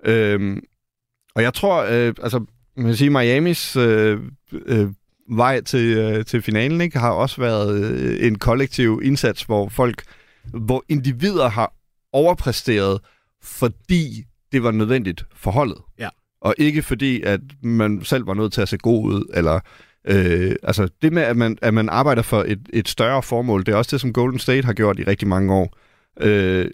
[0.06, 0.12] Ja.
[0.12, 0.62] Øhm,
[1.34, 2.44] og jeg tror, øh, altså,
[2.76, 4.20] man kan sige, Miamis øh,
[4.52, 4.88] øh,
[5.30, 10.02] vej til, øh, til finalen ikke, har også været øh, en kollektiv indsats, hvor folk,
[10.44, 11.72] hvor individer har
[12.12, 13.00] overpræsteret,
[13.42, 15.78] fordi det var nødvendigt for holdet.
[15.98, 16.08] Ja.
[16.40, 19.60] Og ikke fordi, at man selv var nødt til at se god ud, eller
[20.08, 23.72] Øh, altså det med, at man, at man arbejder for et, et større formål, det
[23.72, 25.76] er også det, som Golden State har gjort i rigtig mange år.
[26.20, 26.70] Øh,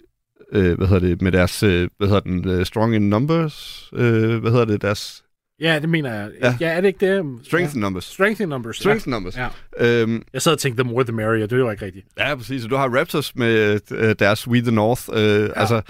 [0.51, 4.37] øh, hvad hedder det, med deres, øh, hvad hedder den, uh, Strong in Numbers, øh,
[4.37, 5.23] hvad hedder det, deres
[5.61, 6.31] Ja, det mener jeg.
[6.41, 6.55] Ja, Ja.
[6.59, 7.45] ja er det ikke det?
[7.45, 7.79] Strength ja.
[7.79, 8.03] Numbers.
[8.05, 8.75] Strength numbers.
[8.77, 9.11] Strength ja.
[9.11, 9.37] Numbers.
[9.37, 9.47] Ja.
[9.77, 11.45] Øhm, Jeg sad og tænkte, the more the merrier.
[11.45, 12.05] Det var ikke rigtigt.
[12.17, 12.63] ja, præcis.
[12.63, 15.01] Du har Raptors med øh, deres We the North.
[15.13, 15.47] Øh, ja.
[15.59, 15.81] Altså,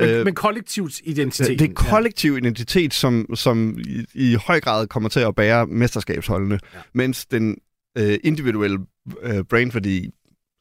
[0.00, 1.58] Men, øh, men kollektivt identitet.
[1.58, 6.58] det er kollektiv identitet, som, som i, i høj grad kommer til at bære mesterskabsholdene,
[6.72, 6.78] Ja.
[6.78, 6.82] ja.
[6.94, 7.56] mens den
[7.98, 8.78] øh, individuelle
[9.22, 10.10] øh, brain, fordi,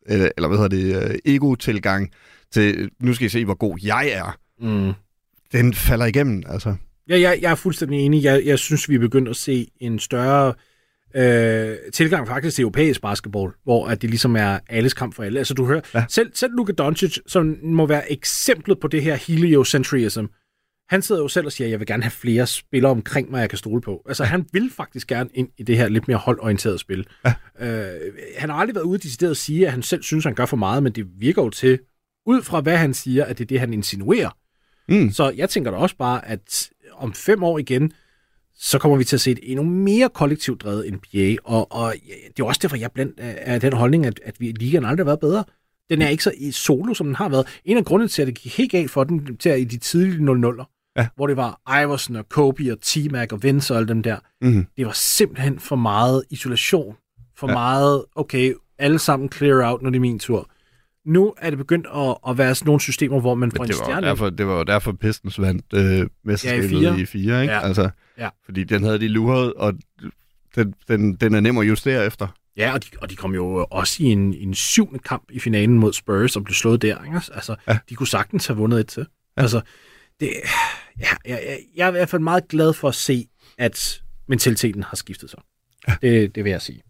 [0.09, 2.11] øh, eller hvad hedder det, øh, ego-tilgang
[2.51, 4.67] til, nu skal I se, hvor god jeg er, Ja.
[4.67, 4.93] Mm.
[5.51, 6.76] den falder igennem, altså.
[7.10, 8.24] Ja, jeg, jeg er fuldstændig enig.
[8.24, 10.53] Jeg, jeg synes, vi er begyndt at se en større
[11.16, 15.39] øh, tilgang faktisk til europæisk basketball, hvor at det ligesom er alles kamp for alle.
[15.39, 16.05] Altså du hører, ja.
[16.10, 20.26] Selv, selv Luka Doncic, som må være eksemplet på det her heliocentrism,
[20.89, 23.39] han sidder jo selv og siger, at jeg vil gerne have flere spillere omkring mig,
[23.39, 24.01] jeg kan stole på.
[24.07, 27.07] Altså han vil faktisk gerne ind i det her lidt mere holdorienterede spil.
[27.26, 27.34] Ja.
[27.60, 30.36] Øh, han har aldrig været ude decideret at sige, at han selv synes, at han
[30.36, 31.80] gør for meget, men det virker jo til,
[32.26, 34.30] ud fra hvad han siger, at det er det, han insinuerer.
[34.89, 35.11] Mm.
[35.11, 37.91] Så jeg tænker da også bare, at om fem år igen,
[38.55, 41.35] så kommer vi til at se et endnu mere kollektivt drevet NBA.
[41.43, 41.93] Og, og
[42.37, 45.09] det er også derfor, jeg blandt er den holdning, at, at vi ligaen aldrig har
[45.09, 45.43] været bedre.
[45.89, 47.47] Den er ikke så i solo, som den har været.
[47.65, 49.77] En af grundene til, at det gik helt galt for den, til at i de
[49.77, 51.07] tidlige 00'er, Ja.
[51.15, 54.65] hvor det var Iverson og Kobe og T-Mac og Vince og alle dem der, Mm-hmm.
[54.77, 56.95] det var simpelthen for meget isolation.
[57.37, 57.47] For.
[57.47, 57.53] Ja.
[57.53, 60.49] meget, okay, alle sammen clear out, når det er min tur.
[61.10, 64.07] Nu er det begyndt at, at være sådan nogle systemer, hvor man får en stjerne.
[64.07, 67.01] derfor, det var jo derfor, Pistons vandt øh, mesterskabet Ja, i ja, fire.
[67.01, 67.53] i fire, ikke?
[67.53, 67.60] Ja.
[67.68, 68.30] Altså, Ja.
[68.45, 69.74] Fordi den havde de luret, og
[70.55, 72.28] den, den, den er nem at justere efter.
[72.57, 75.78] Ja, og de, og de kom jo også i en, en syvende kamp i finalen
[75.80, 77.03] mod Spurs og blev slået der.
[77.05, 77.22] Ikke?
[77.34, 77.72] Altså, ja.
[77.74, 77.80] Ja.
[77.89, 79.05] de kunne sagtens have vundet et til.
[79.38, 79.41] Ja.
[79.41, 79.62] Altså,
[80.20, 80.30] det,
[80.99, 84.84] ja, jeg, jeg, jeg er i hvert fald meget glad for at se, at mentaliteten
[84.84, 85.39] har skiftet sig.
[85.88, 85.95] Ja.
[86.01, 86.82] Det, det vil jeg sige.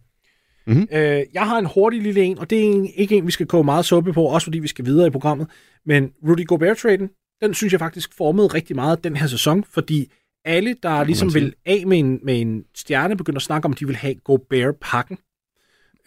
[0.66, 0.88] Mhm.
[0.92, 3.46] Øh, jeg har en hurtig lille en, og det er en, ikke en, vi skal
[3.46, 5.46] koge meget suppe på, også fordi vi skal videre i programmet.
[5.86, 7.10] Men Rudy Gobert-traden,
[7.42, 10.12] den synes jeg faktisk formede rigtig meget den her sæson, fordi
[10.44, 13.80] alle, der ligesom vil af med en, med en stjerne, begynder at snakke om, at
[13.80, 15.18] de vil have Gobert-pakken.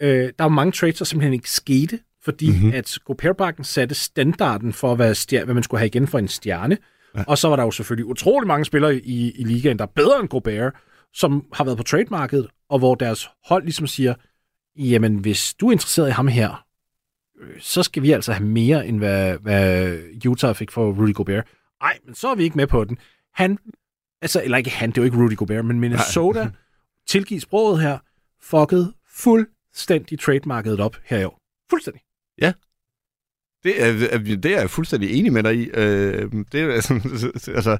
[0.00, 2.72] Øh, der var mange trades, der simpelthen ikke skete, fordi mm-hmm.
[2.74, 6.78] at Gobert-pakken satte standarden for, hvad, stjer- hvad man skulle have igen for en stjerne.
[7.16, 7.24] Ja.
[7.26, 10.20] Og så var der jo selvfølgelig utrolig mange spillere i, i ligaen, der er bedre
[10.20, 10.72] end Gobert,
[11.12, 14.14] som har været på trademarkedet, og hvor deres hold ligesom siger,
[14.76, 16.64] jamen hvis du er interesseret i ham her,
[17.40, 21.46] øh, så skal vi altså have mere, end hvad, hvad Utah fik for Rudy Gobert.
[21.82, 22.98] Nej, men så er vi ikke med på den.
[23.34, 23.58] Han,
[24.22, 26.50] altså, eller ikke han, det er jo ikke Rudy Gobert, men Minnesota,
[27.08, 27.98] tilgiv sproget her,
[28.42, 31.40] fuckede fuldstændig trademarkedet op her i år.
[31.70, 32.02] Fuldstændig.
[33.62, 35.68] Det er, er- det er jeg fuldstændig enig med dig i.
[35.74, 36.94] Øh, det er, altså,
[37.54, 37.78] altså,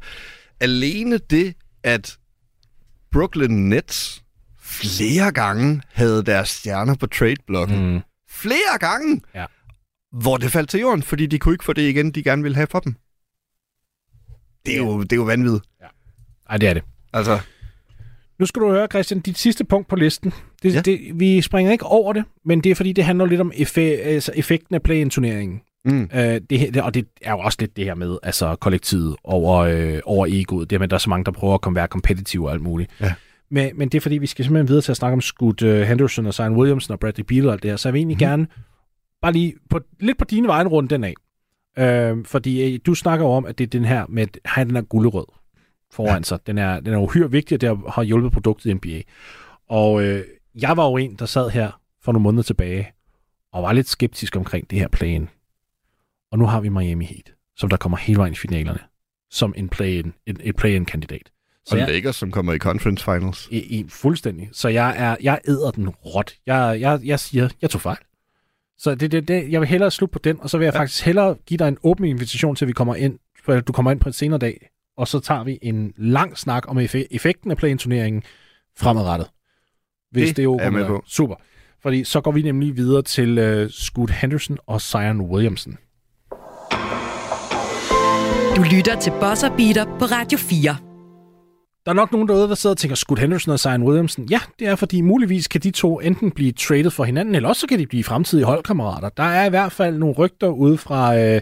[0.61, 2.19] alene det, at
[3.13, 4.24] Brooklyn Nets
[4.65, 7.93] flere gange havde deres stjerner på trade-blokken.
[7.95, 8.01] Mm.
[8.31, 9.21] Flere gange!
[9.35, 9.45] Ja.
[10.13, 12.57] Hvor det faldt til jorden, fordi de kunne ikke få det igen, de gerne ville
[12.57, 12.95] have for dem.
[14.67, 15.65] Det er jo, det er jo vanvittigt.
[16.51, 16.83] Ej, det er det.
[17.13, 17.41] Altså,
[18.39, 20.33] Nu skal du høre, Christian, dit sidste punkt på listen.
[20.63, 20.75] Det, ja.
[20.75, 20.81] Ja.
[20.81, 23.81] det, vi springer ikke over det, men det er fordi, det handler lidt om effe,
[23.83, 25.61] altså effekten af play-in-turneringen.
[25.85, 28.57] mm, Øh, det, her- det, og det er jo også lidt det her med altså
[28.57, 30.71] kollektivet over, øh, over egoet.
[30.71, 32.63] Det med, at der er så mange, der prøver at komme være kompetitive og alt
[32.63, 32.91] muligt.
[33.01, 33.15] Ja.
[33.51, 35.81] Men, men det er fordi, vi skal simpelthen videre til at snakke om Scoot uh,
[35.81, 37.77] Henderson og Zion Williamson og Bradley Beal og alt det her.
[37.77, 38.19] Så jeg vil egentlig mm.
[38.19, 38.47] gerne
[39.23, 41.15] bare lige på, lidt på dine vejen rundt den af.
[41.79, 44.65] Øh, fordi øh, du snakker jo om, at det er den her med at have
[44.65, 45.27] den her gulderød
[45.93, 46.23] foran ja.
[46.23, 46.47] sig.
[46.47, 49.03] Den er, den er uhyre vigtig, og det har- hjulpet produktet i NBA.
[49.69, 50.25] Og øh,
[50.55, 52.93] jeg var jo en, der sad her for nogle måneder tilbage
[53.53, 55.29] og var lidt skeptisk omkring det her plan.
[56.33, 58.81] Og nu har vi Miami Heat, som der kommer hele vejen i finalerne,
[59.31, 61.31] som en play-in, en, et play-in-kandidat.
[61.67, 63.49] Så og jeg, Lakers, som kommer i conference finals.
[63.51, 64.49] I, i, fuldstændig.
[64.53, 66.35] Så jeg er jeg æder den råt.
[66.47, 67.99] Jeg, jeg, jeg siger, jeg tog fejl.
[68.79, 70.81] Så det, det, det, jeg vil hellere slutte på den, og så vil jeg ja.
[70.81, 73.91] faktisk hellere give dig en åben invitation til, at vi kommer ind, for du kommer
[73.91, 76.79] ind på en senere dag, og så tager vi en lang snak om
[77.11, 78.23] effekten af play-in-turneringen
[78.79, 79.29] fremadrettet.
[80.11, 81.03] Hvis det, det er, er med på.
[81.07, 81.35] Super.
[81.83, 85.79] Fordi så går vi nemlig videre til uh, Scoot Henderson og Zion Williamson.
[88.57, 90.94] Du lytter til Bosser Beater på Radio 4.
[91.87, 94.25] Der er nok nogen derude, der sidder og tænker, Scoot Henderson og Zion Williamson.
[94.31, 97.61] Ja, det er fordi muligvis kan de to enten blive traded for hinanden, eller også
[97.61, 99.09] så kan de blive fremtidige holdkammerater.
[99.09, 101.41] Der er i hvert fald nogle rygter ude fra øh,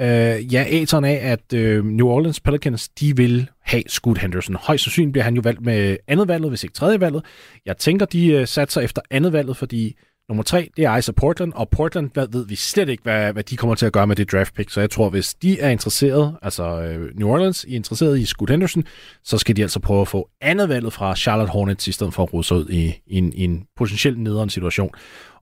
[0.00, 4.56] øh, ja, æteren af, at øh, New Orleans Pelicans, de vil have Scoot Henderson.
[4.60, 7.24] Højst sandsynligt bliver han jo valgt med andet valget, hvis ikke tredje valget.
[7.66, 9.96] Jeg tænker, de øh, satser efter andet valget, fordi
[10.30, 13.42] Nummer tre, det er Isaac Portland, og Portland hvad, ved vi slet ikke, hvad, hvad
[13.42, 14.70] de kommer til at gøre med det draft pick.
[14.70, 18.50] Så jeg tror, hvis de er interesseret, altså øh, New Orleans er interesseret i Scoot
[18.50, 18.84] Henderson,
[19.24, 22.22] så skal de altså prøve at få andet valget fra Charlotte Hornets, i stedet for
[22.22, 24.90] at rute ud i, i, en, i en potentielt nederen situation.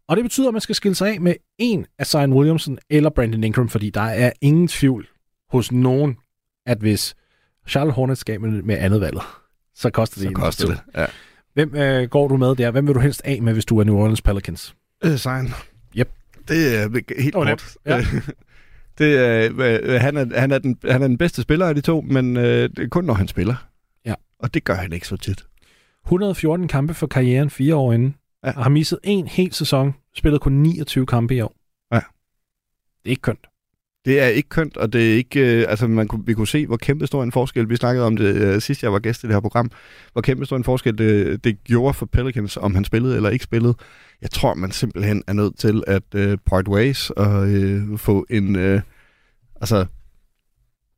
[0.09, 3.11] Og det betyder, at man skal skille sig af med en af Zion Williamson eller
[3.11, 5.09] Brandon Ingram, fordi der er ingen tvivl
[5.51, 6.16] hos nogen,
[6.66, 7.14] at hvis
[7.68, 9.22] Charlotte Hornets skal med, med andet valget,
[9.74, 11.07] så koster det så koster det, ja.
[11.55, 12.70] Hvem øh, går du med der?
[12.70, 14.74] Hvem vil du helst af med, hvis du er New Orleans Pelicans?
[15.05, 15.49] Øh, Sein.
[15.97, 16.13] Yep.
[16.49, 17.77] Det er helt oh, kort.
[17.87, 18.01] Ja.
[18.99, 19.53] det er,
[19.95, 22.37] øh, han, er, han, er den, han er den bedste spiller af de to, men
[22.37, 23.69] øh, det er kun, når han spiller.
[24.05, 24.15] Ja.
[24.39, 25.47] Og det gør han ikke så tit.
[26.05, 28.15] 114 kampe for karrieren, fire år inden.
[28.45, 28.57] Ja.
[28.57, 29.95] Og har misset en hel sæson.
[30.15, 31.57] Spillet kun 29 kampe i år.
[31.93, 32.01] Ja.
[33.03, 33.47] Det er ikke kønt.
[34.05, 36.67] Det er ikke kønt, og det er ikke, øh, altså man kunne, vi kunne se,
[36.67, 39.27] hvor kæmpe stor en forskel, vi snakkede om det øh, sidst jeg var gæst i
[39.27, 39.71] det her program,
[40.13, 43.45] hvor kæmpe stor en forskel det, det gjorde for Pelicans, om han spillede eller ikke
[43.45, 43.75] spillede.
[44.23, 48.57] Jeg tror, man simpelthen er nødt til at øh, part ways og øh, få en,
[48.57, 48.81] øh,
[49.61, 49.87] altså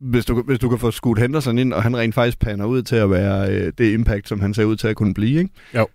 [0.00, 2.82] hvis du, hvis du kan få skudt Henderson ind, og han rent faktisk pander ud
[2.82, 5.50] til at være øh, det impact, som han ser ud til at kunne blive, ikke?
[5.74, 5.86] Jo.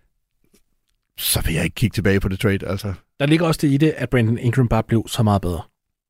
[1.18, 2.94] Så vil jeg ikke kigge tilbage på det trade, altså.
[3.20, 5.62] Der ligger også det i det, at Brandon Ingram bare blev så meget bedre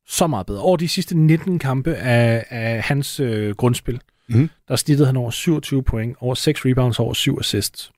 [0.07, 0.61] så meget bedre.
[0.61, 4.49] Over de sidste 19 kampe af, af hans øh, grundspil, mm.
[4.67, 7.91] der snittede han over 27 point, over 6 rebounds, over 7 assists.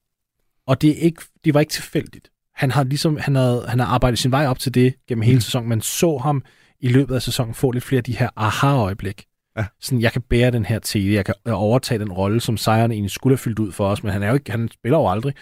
[0.68, 2.30] Og det, er ikke, det var ikke tilfældigt.
[2.56, 5.36] Han har ligesom han havde, han har arbejdet sin vej op til det gennem hele
[5.36, 5.42] mm.
[5.42, 5.70] sæsonen.
[5.70, 6.44] Man så ham
[6.80, 9.26] i løbet af sæsonen få lidt flere af de her aha-øjeblik.
[9.58, 9.66] Ja.
[9.82, 13.12] Sådan, jeg kan bære den her til, jeg kan overtage den rolle, som sejren egentlig
[13.12, 15.34] skulle have fyldt ud for os, men han, er jo ikke, han spiller jo aldrig.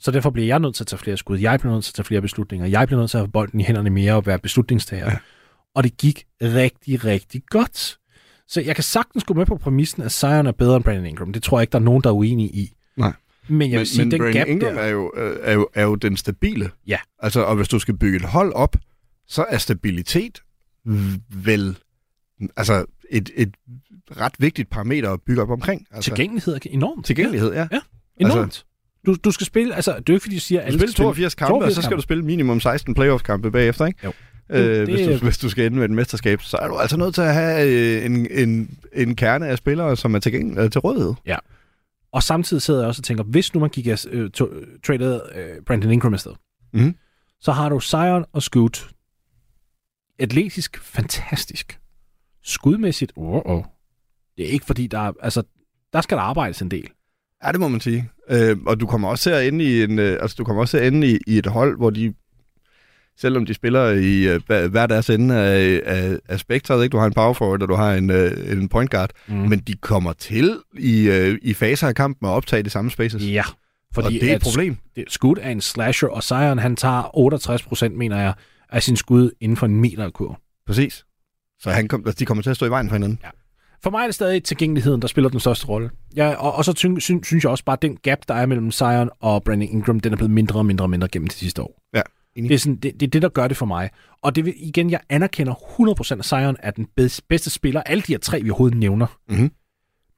[0.00, 1.38] Så derfor bliver jeg nødt til at tage flere skud.
[1.38, 2.66] Jeg bliver nødt til at tage flere beslutninger.
[2.66, 5.10] Jeg bliver nødt til at have bolden i hænderne mere og være beslutningstager.
[5.10, 5.16] Ja
[5.74, 7.98] og det gik rigtig, rigtig godt.
[8.48, 11.32] Så jeg kan sagtens gå med på præmissen, at Zion er bedre end Brandon Ingram.
[11.32, 12.72] Det tror jeg ikke, der er nogen, der er uenige i.
[12.96, 13.12] Nej.
[13.48, 14.82] Men jeg vil men, sige, men den Brandon gap Ingram der...
[14.82, 16.70] er jo, øh, er, jo, er jo den stabile.
[16.86, 16.98] Ja.
[17.18, 18.76] Altså, og hvis du skal bygge et hold op,
[19.26, 20.42] så er stabilitet
[21.44, 21.78] vel
[22.56, 23.54] altså et, et
[24.16, 25.86] ret vigtigt parameter at bygge op omkring.
[25.90, 27.06] Altså, Tilgængelighed er enormt.
[27.06, 27.68] Tilgængelighed, ja.
[27.72, 27.80] Ja,
[28.20, 28.42] enormt.
[28.42, 28.64] Altså,
[29.06, 30.70] du, du skal spille, altså det er jo ikke fordi, du siger...
[30.70, 31.96] Du spiller 82 kampe, 82 og så skal kampe.
[31.96, 33.98] du spille minimum 16 playoff-kampe bagefter, ikke?
[34.04, 34.12] Jo.
[34.50, 36.96] Øh, det, hvis, du, hvis du skal ende med et mesterskab, så er du altså
[36.96, 40.70] nødt til at have øh, en, en, en kerne af spillere, som er til, øh,
[40.70, 41.14] til rådighed.
[41.26, 41.36] Ja.
[42.12, 44.48] Og samtidig sidder jeg også og tænker, hvis nu man gik af øh, to,
[44.86, 46.32] traded øh, Brandon Ingram afsted,
[46.72, 46.94] mm.
[47.40, 48.88] så har du Zion og Scoot.
[50.18, 51.78] Atletisk fantastisk.
[52.42, 53.64] Skudmæssigt, oh, oh.
[54.36, 55.42] det er ikke fordi, der er, altså,
[55.92, 56.88] der skal der arbejdes en del.
[57.44, 58.10] Ja, det må man sige.
[58.30, 60.78] Øh, og du kommer også til at ende i en, øh, altså du kommer også
[60.78, 62.14] til at ende i, i et hold, hvor de
[63.18, 66.92] selvom de spiller i uh, hver deres ende af, af, af spektret, ikke?
[66.92, 69.34] Du har en power forward, og du har en, uh, en point guard, mm.
[69.34, 73.22] men de kommer til i, uh, i faser af kampen at optage de samme spaces.
[73.22, 73.44] Ja,
[73.94, 74.76] fordi og det er et problem.
[75.08, 78.34] Skud er en slasher, og sejren, han tager 68 procent, mener jeg,
[78.70, 80.36] af sin skud inden for en meter kurv.
[80.66, 81.04] Præcis.
[81.60, 83.18] Så han kom, altså, de kommer til at stå i vejen for hinanden.
[83.24, 83.28] Ja.
[83.82, 85.90] For mig er det stadig tilgængeligheden, der spiller den største rolle.
[86.16, 88.70] Ja, og, og så synes, synes jeg også bare, at den gap, der er mellem
[88.70, 91.62] Zion og Brandon Ingram, den er blevet mindre og mindre og mindre gennem de sidste
[91.62, 91.82] år.
[91.94, 92.02] Ja.
[92.36, 93.90] Det er, sådan, det, det er det, der gør det for mig.
[94.22, 97.82] Og det vil, igen, jeg anerkender 100% at Sion er den bedste, bedste spiller.
[97.82, 99.06] Alle de her tre, vi overhovedet nævner.
[99.28, 99.50] Mm-hmm.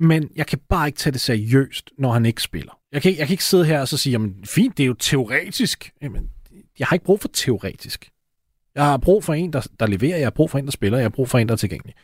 [0.01, 2.79] Men jeg kan bare ikke tage det seriøst, når han ikke spiller.
[2.93, 4.95] Jeg kan, jeg kan ikke sidde her og så sige, jamen fint, det er jo
[4.95, 5.91] teoretisk.
[6.03, 6.31] Jamen,
[6.79, 8.11] jeg har ikke brug for teoretisk.
[8.75, 10.17] Jeg har brug for en, der, der leverer.
[10.17, 10.99] Jeg har brug for en, der spiller.
[10.99, 11.95] Jeg har brug for en, der er tilgængelig.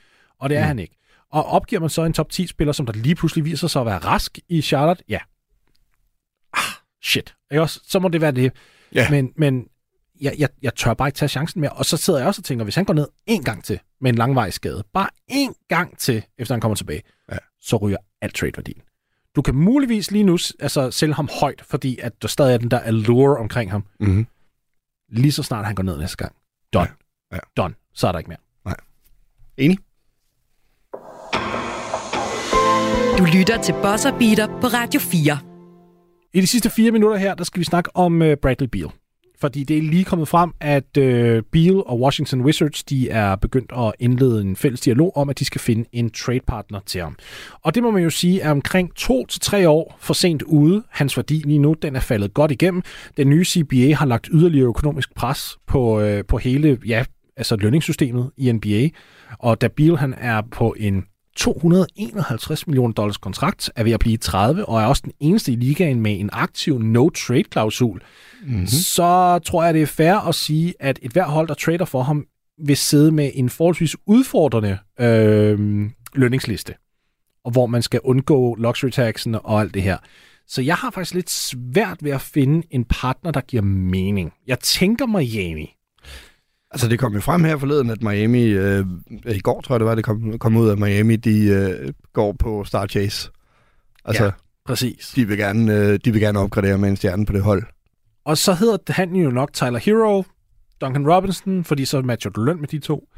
[0.40, 0.66] Og det er mm.
[0.66, 0.96] han ikke.
[1.30, 3.98] Og opgiver man så en top 10-spiller, som der lige pludselig viser sig at være
[3.98, 5.04] rask i Charlotte?
[5.08, 5.18] Ja.
[6.52, 6.62] Ah,
[7.02, 7.34] shit.
[7.50, 7.80] Ikke også?
[7.84, 8.52] Så må det være det.
[8.94, 9.10] Ja.
[9.10, 9.66] Men, men
[10.22, 11.70] jeg, jeg, jeg tør bare ikke tage chancen mere.
[11.70, 14.10] Og så sidder jeg også og tænker, hvis han går ned en gang til med
[14.10, 17.02] en langvejs skade, bare en gang til, efter han kommer tilbage,
[17.32, 17.38] ja.
[17.60, 18.82] så ryger alt trade-værdien.
[19.36, 22.70] Du kan muligvis lige nu altså, sælge ham højt, fordi at der stadig er den
[22.70, 23.84] der allure omkring ham.
[24.00, 24.26] Mm-hmm.
[25.08, 26.34] Lige så snart han går ned næste gang.
[26.72, 26.88] Done.
[27.32, 27.36] Ja.
[27.36, 27.40] Ja.
[27.56, 27.74] Done.
[27.94, 28.38] Så er der ikke mere.
[28.64, 28.76] Nej.
[29.56, 29.78] Enig.
[33.18, 35.38] Du lytter til Bosser Beater på Radio 4.
[36.34, 38.90] I de sidste fire minutter her, der skal vi snakke om uh, Bradley Beal.
[39.43, 43.72] Fordi det er lige kommet frem, at øh, Beal og Washington Wizards, de er begyndt
[43.76, 47.16] at indlede en fælles dialog om, at de skal finde en trade partner til ham.
[47.62, 50.82] Og det må man jo sige er omkring to til tre år for sent ude.
[50.90, 52.82] Hans værdi lige nu, den er faldet godt igennem.
[53.16, 57.05] Den nye CBA har lagt yderligere økonomisk pres på, øh, på hele ja,
[57.36, 58.88] altså lønningssystemet i NBA.
[59.38, 61.05] Og da Beal han er på en
[61.36, 65.56] 251 millioner dollars kontrakt, er ved at blive 30, og er også den eneste i
[65.56, 68.02] ligaen med en aktiv no-trade-klausul,
[68.46, 68.66] mm-hmm.
[68.66, 72.02] så tror jeg, det er fair at sige, at et hver hold, der trader for
[72.02, 72.26] ham,
[72.66, 76.74] vil sidde med en forholdsvis udfordrende øh, lønningsliste,
[77.44, 79.96] og hvor man skal undgå luxury taxen og alt det her.
[80.46, 84.32] Så jeg har faktisk lidt svært ved at finde en partner, der giver mening.
[84.46, 85.76] Jeg tænker Miami.
[86.72, 88.86] Altså, det kom jo frem her forleden, at Miami, øh,
[89.26, 92.32] i går tror jeg det var, det kom, kom ud af Miami, de øh, går
[92.32, 93.30] på Star Chase.
[94.04, 94.30] Altså, Ja,
[94.66, 95.12] præcis.
[95.16, 97.62] De vil, gerne, øh, de vil gerne opgradere med en stjerne på det hold.
[98.24, 100.24] Og så hedder han jo nok Tyler Hero,
[100.80, 103.08] Duncan Robinson, fordi så matcher du løn med de to.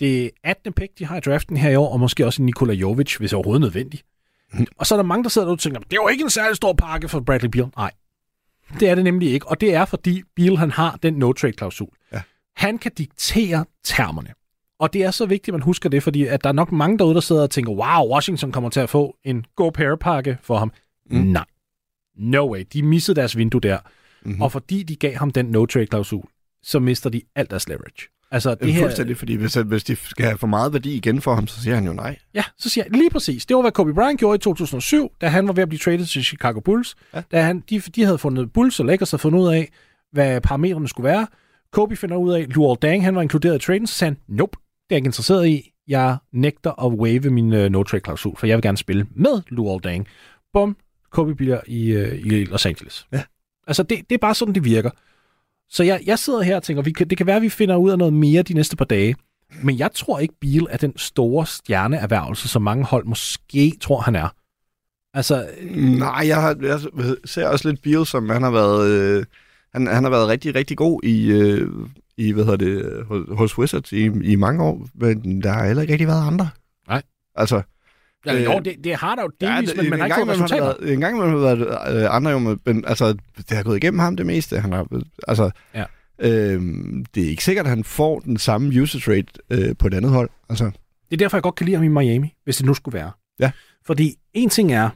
[0.00, 0.72] Det er 18.
[0.72, 3.60] pick, de har i draften her i år, og måske også Nikola Jovic, hvis overhovedet
[3.60, 4.02] nødvendigt.
[4.52, 4.66] Mm.
[4.78, 6.30] Og så er der mange, der sidder derude og tænker, det er jo ikke en
[6.30, 7.66] særlig stor pakke for Bradley Beal.
[7.76, 7.90] Nej,
[8.80, 9.48] det er det nemlig ikke.
[9.48, 11.88] Og det er, fordi Beal han har den no-trade-klausul.
[12.12, 12.20] Ja.
[12.56, 14.28] Han kan diktere termerne.
[14.80, 16.98] Og det er så vigtigt, at man husker det, fordi at der er nok mange
[16.98, 20.38] derude, der sidder og tænker, wow, Washington kommer til at få en go pair pakke
[20.42, 20.72] for ham.
[21.10, 21.16] Mm.
[21.16, 21.44] Nej.
[22.16, 22.64] No way.
[22.72, 23.78] De missede deres vindue der.
[24.22, 24.42] Mm-hmm.
[24.42, 26.24] Og fordi de gav ham den no-trade-klausul,
[26.62, 28.08] så mister de alt deres leverage.
[28.30, 31.20] Altså, det er her, fuldstændig, fordi hvis, hvis de skal have for meget værdi igen
[31.20, 32.16] for ham, så siger han jo nej.
[32.34, 33.46] Ja, så siger jeg lige præcis.
[33.46, 36.06] Det var, hvad Kobe Bryant gjorde i 2007, da han var ved at blive traded
[36.06, 36.96] til Chicago Bulls.
[37.14, 37.22] Ja.
[37.32, 39.68] Da han, de, de havde fundet Bulls og Lakers havde fundet ud af,
[40.12, 41.26] hvad parametrene skulle være.
[41.72, 44.36] Kobe finder ud af, at Luol Deng han var inkluderet i traden, så sagde han,
[44.36, 45.72] nope, det er jeg ikke interesseret i.
[45.88, 50.06] Jeg nægter at waive min uh, no-trade-klausul, for jeg vil gerne spille med Luol Deng.
[50.52, 50.76] Bum,
[51.10, 53.06] Kobe bliver i, uh, i Los Angeles.
[53.12, 53.22] Ja.
[53.66, 54.90] Altså, det, det er bare sådan, det virker.
[55.68, 57.76] Så jeg, jeg sidder her og tænker, vi kan, det kan være, at vi finder
[57.76, 59.16] ud af noget mere de næste par dage.
[59.62, 64.16] Men jeg tror ikke, Beal er den store stjerneerhvervelse, som mange hold måske tror, han
[64.16, 64.28] er.
[65.14, 65.48] Altså,
[65.98, 66.80] Nej, jeg, har, jeg
[67.24, 69.24] ser også lidt Beal, som han har været, øh,
[69.72, 71.68] han, han har været rigtig, rigtig god i, øh,
[72.16, 73.04] i hvad hedder det,
[73.36, 76.48] hos, Wizards i, i mange år, men der har heller ikke rigtig været andre.
[76.88, 77.02] Nej.
[77.34, 77.62] Altså,
[78.26, 80.28] ja, øh, jo, det, det har der jo delvis, ja, men man har ikke fået
[80.28, 80.64] resultater.
[80.64, 83.98] været, en gang imellem har været øh, andre jo, men altså, det har gået igennem
[83.98, 84.60] ham det meste.
[84.60, 84.86] Han har,
[85.28, 85.84] altså, Ja.
[86.18, 86.62] øh,
[87.14, 90.10] det er ikke sikkert, at han får den samme usage rate øh, på et andet
[90.10, 90.30] hold.
[90.48, 90.64] Altså,
[91.10, 93.10] Det er derfor, jeg godt kan lide ham i Miami, hvis det nu skulle være.
[93.40, 93.50] Ja.
[93.86, 94.90] Fordi en ting er,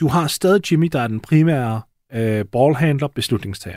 [0.00, 1.80] du har stadig Jimmy, der er den primære
[2.14, 3.76] øh, ballhandler, beslutningstager.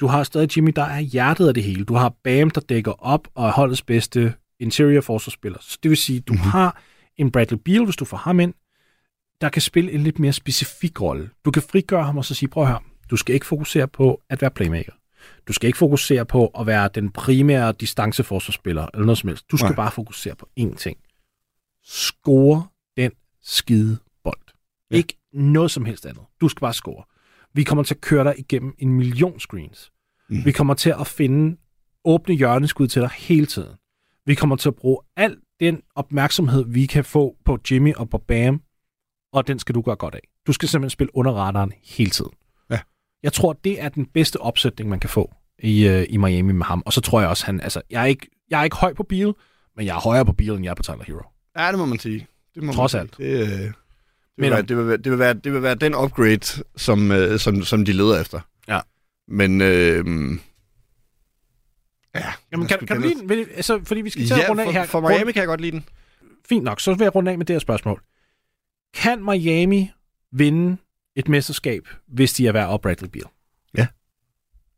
[0.00, 1.84] Du har stadig Jimmy, der er hjertet af det hele.
[1.84, 5.58] Du har Bam, der dækker op og er holdets bedste interior forsvarsspiller.
[5.60, 6.38] Så det vil sige, du Mhm.
[6.40, 6.50] mm-hmm.
[6.50, 6.82] har
[7.16, 8.54] en Bradley Beal, hvis du får ham ind,
[9.40, 11.30] der kan spille en lidt mere specifik rolle.
[11.44, 12.80] Du kan frigøre ham og så sige, prøv høre,
[13.10, 14.92] du skal ikke fokusere på at være playmaker.
[15.48, 19.50] Du skal ikke fokusere på at være den primære distanceforsvarsspiller, eller noget som helst.
[19.50, 19.74] Du skal Nej.
[19.76, 20.98] bare fokusere på én ting.
[21.84, 22.66] Score
[22.96, 24.40] den skide bold.
[24.90, 24.96] Ja.
[24.96, 26.22] Ikke noget som helst andet.
[26.40, 27.04] Du skal bare score.
[27.56, 29.92] Vi kommer til at køre dig igennem en million screens.
[30.30, 30.44] Mm.
[30.44, 31.56] Vi kommer til at finde
[32.04, 33.76] åbne hjørneskud til dig hele tiden.
[34.26, 38.18] Vi kommer til at bruge al den opmærksomhed, vi kan få på Jimmy og på
[38.18, 38.62] Bam,
[39.32, 40.20] og den skal du gøre godt af.
[40.46, 42.30] Du skal simpelthen spille under radaren hele tiden.
[42.70, 42.78] Ja.
[43.22, 46.64] Jeg tror, det er den bedste opsætning, man kan få i, øh, i Miami med
[46.66, 46.82] ham.
[46.86, 49.02] Og så tror jeg også, han, altså, jeg er, ikke, jeg er ikke høj på
[49.02, 49.32] Beal,
[49.76, 51.22] men jeg er højere på Beal, end jeg er på Tyler Hero.
[51.58, 52.26] ja, det må man sige.
[52.54, 53.16] Det må Trods man alt.
[53.16, 53.38] sige.
[53.38, 53.72] Det, øh,
[54.36, 57.10] vil Men være, det, vil være, det, vil være, det vil være den upgrade, som,
[57.12, 58.40] øh, som, som de leder efter.
[58.68, 58.80] Ja.
[59.28, 60.04] Men, øh,
[62.14, 62.32] ja.
[62.52, 63.28] Jamen, kan, kan du lide den?
[63.28, 64.86] Vil- Altså, fordi vi skal til at Ja, runde af for, her.
[64.86, 65.84] for Miami kan jeg godt lide den.
[66.48, 68.02] Fint nok, så vil jeg runde af med det her spørgsmål.
[68.94, 69.90] Kan Miami
[70.32, 70.76] vinde
[71.16, 73.24] et mesterskab, hvis de er værd op Bradley Beal?
[73.78, 73.86] Ja.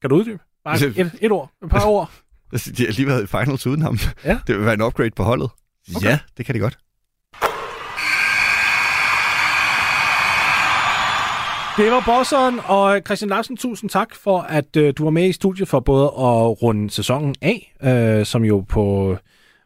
[0.01, 0.39] Kan du uddybe?
[0.65, 2.11] Bare et, et ord, et par ord.
[2.77, 3.99] De har lige været i finals uden ham.
[4.25, 4.39] Ja.
[4.47, 5.51] Det vil være en upgrade på holdet.
[5.97, 6.07] Okay.
[6.07, 6.79] Ja, det kan de godt.
[11.79, 15.33] Det var bosseren, og Christian Larsen, tusind tak for, at øh, du var med i
[15.33, 19.17] studiet for både at runde sæsonen af, øh, som jo på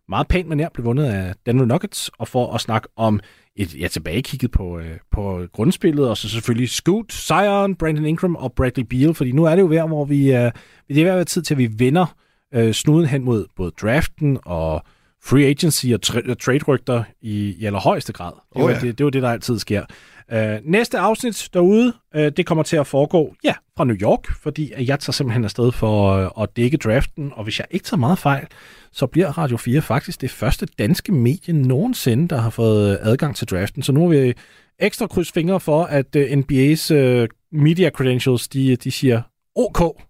[0.09, 3.21] meget pænt manier blev vundet af Denver Nuggets, og for at snakke om
[3.57, 8.53] et ja, tilbagekigget på, øh, på grundspillet, og så selvfølgelig Scoot, Zion, Brandon Ingram og
[8.53, 10.51] Bradley Beal, fordi nu er det jo ved, hvor vi, øh,
[10.89, 12.15] det er være tid til, at vi vender
[12.55, 14.83] øh, snuden hen mod både draften og
[15.25, 18.33] free agency og tra- trade-rygter i, i allerhøjeste grad.
[18.33, 18.75] Det, Oh, ja.
[18.75, 19.85] det, det er jo det, der altid sker.
[20.33, 24.73] Uh, næste afsnit derude, uh, det kommer til at foregå, ja, fra New York, fordi
[24.79, 28.19] jeg tager simpelthen afsted for uh, at dække draften, og hvis jeg ikke tager meget
[28.19, 28.47] fejl,
[28.93, 33.37] så bliver Radio 4 faktisk det første danske medie nogensinde, der har fået øh, adgang
[33.37, 33.83] til draften.
[33.83, 34.35] Så nu er vi
[34.79, 39.23] ekstra kryds fingre for, at uh, NBA's uh, media credentials, de, de siger
[39.57, 40.03] OK.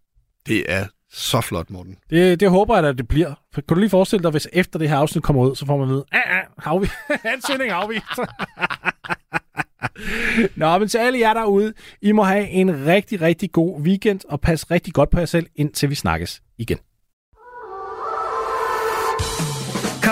[0.47, 1.97] Det er så flot, Morten.
[2.11, 3.35] Det, det håber jeg, at det bliver.
[3.55, 5.89] Kan du lige forestille dig, hvis efter det her afsnit kommer ud, så får man
[5.89, 6.87] at vide, ah, ah, afvi.
[7.35, 8.05] ansøgning afvist.
[10.57, 11.72] Nå, men til alle jer derude,
[12.03, 15.47] I må have en rigtig, rigtig god weekend, og pas rigtig godt på jer selv,
[15.57, 16.78] indtil vi snakkes igen.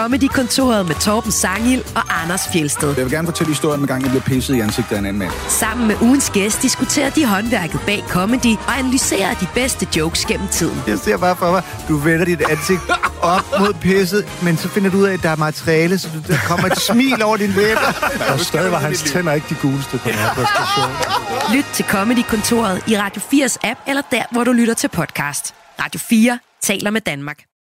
[0.00, 2.94] Comedy-kontoret med Torben Sangil og Anders Fjelsted.
[2.96, 5.18] Jeg vil gerne fortælle historien, om gang jeg blev pisset i ansigtet af en anden
[5.18, 5.30] mand.
[5.48, 10.48] Sammen med ugens gæst diskuterer de håndværket bag comedy og analyserer de bedste jokes gennem
[10.48, 10.82] tiden.
[10.86, 12.80] Jeg ser bare for mig, du vender dit ansigt
[13.22, 16.32] op mod pisset, men så finder du ud af, at der er materiale, så du,
[16.32, 17.92] der kommer et smil over din læber.
[18.32, 20.90] Og stadig var hans tænder ikke de guleste på den her præstation.
[21.56, 25.54] Lyt til Comedy-kontoret i Radio 4's app, eller der, hvor du lytter til podcast.
[25.80, 27.49] Radio 4 taler med Danmark.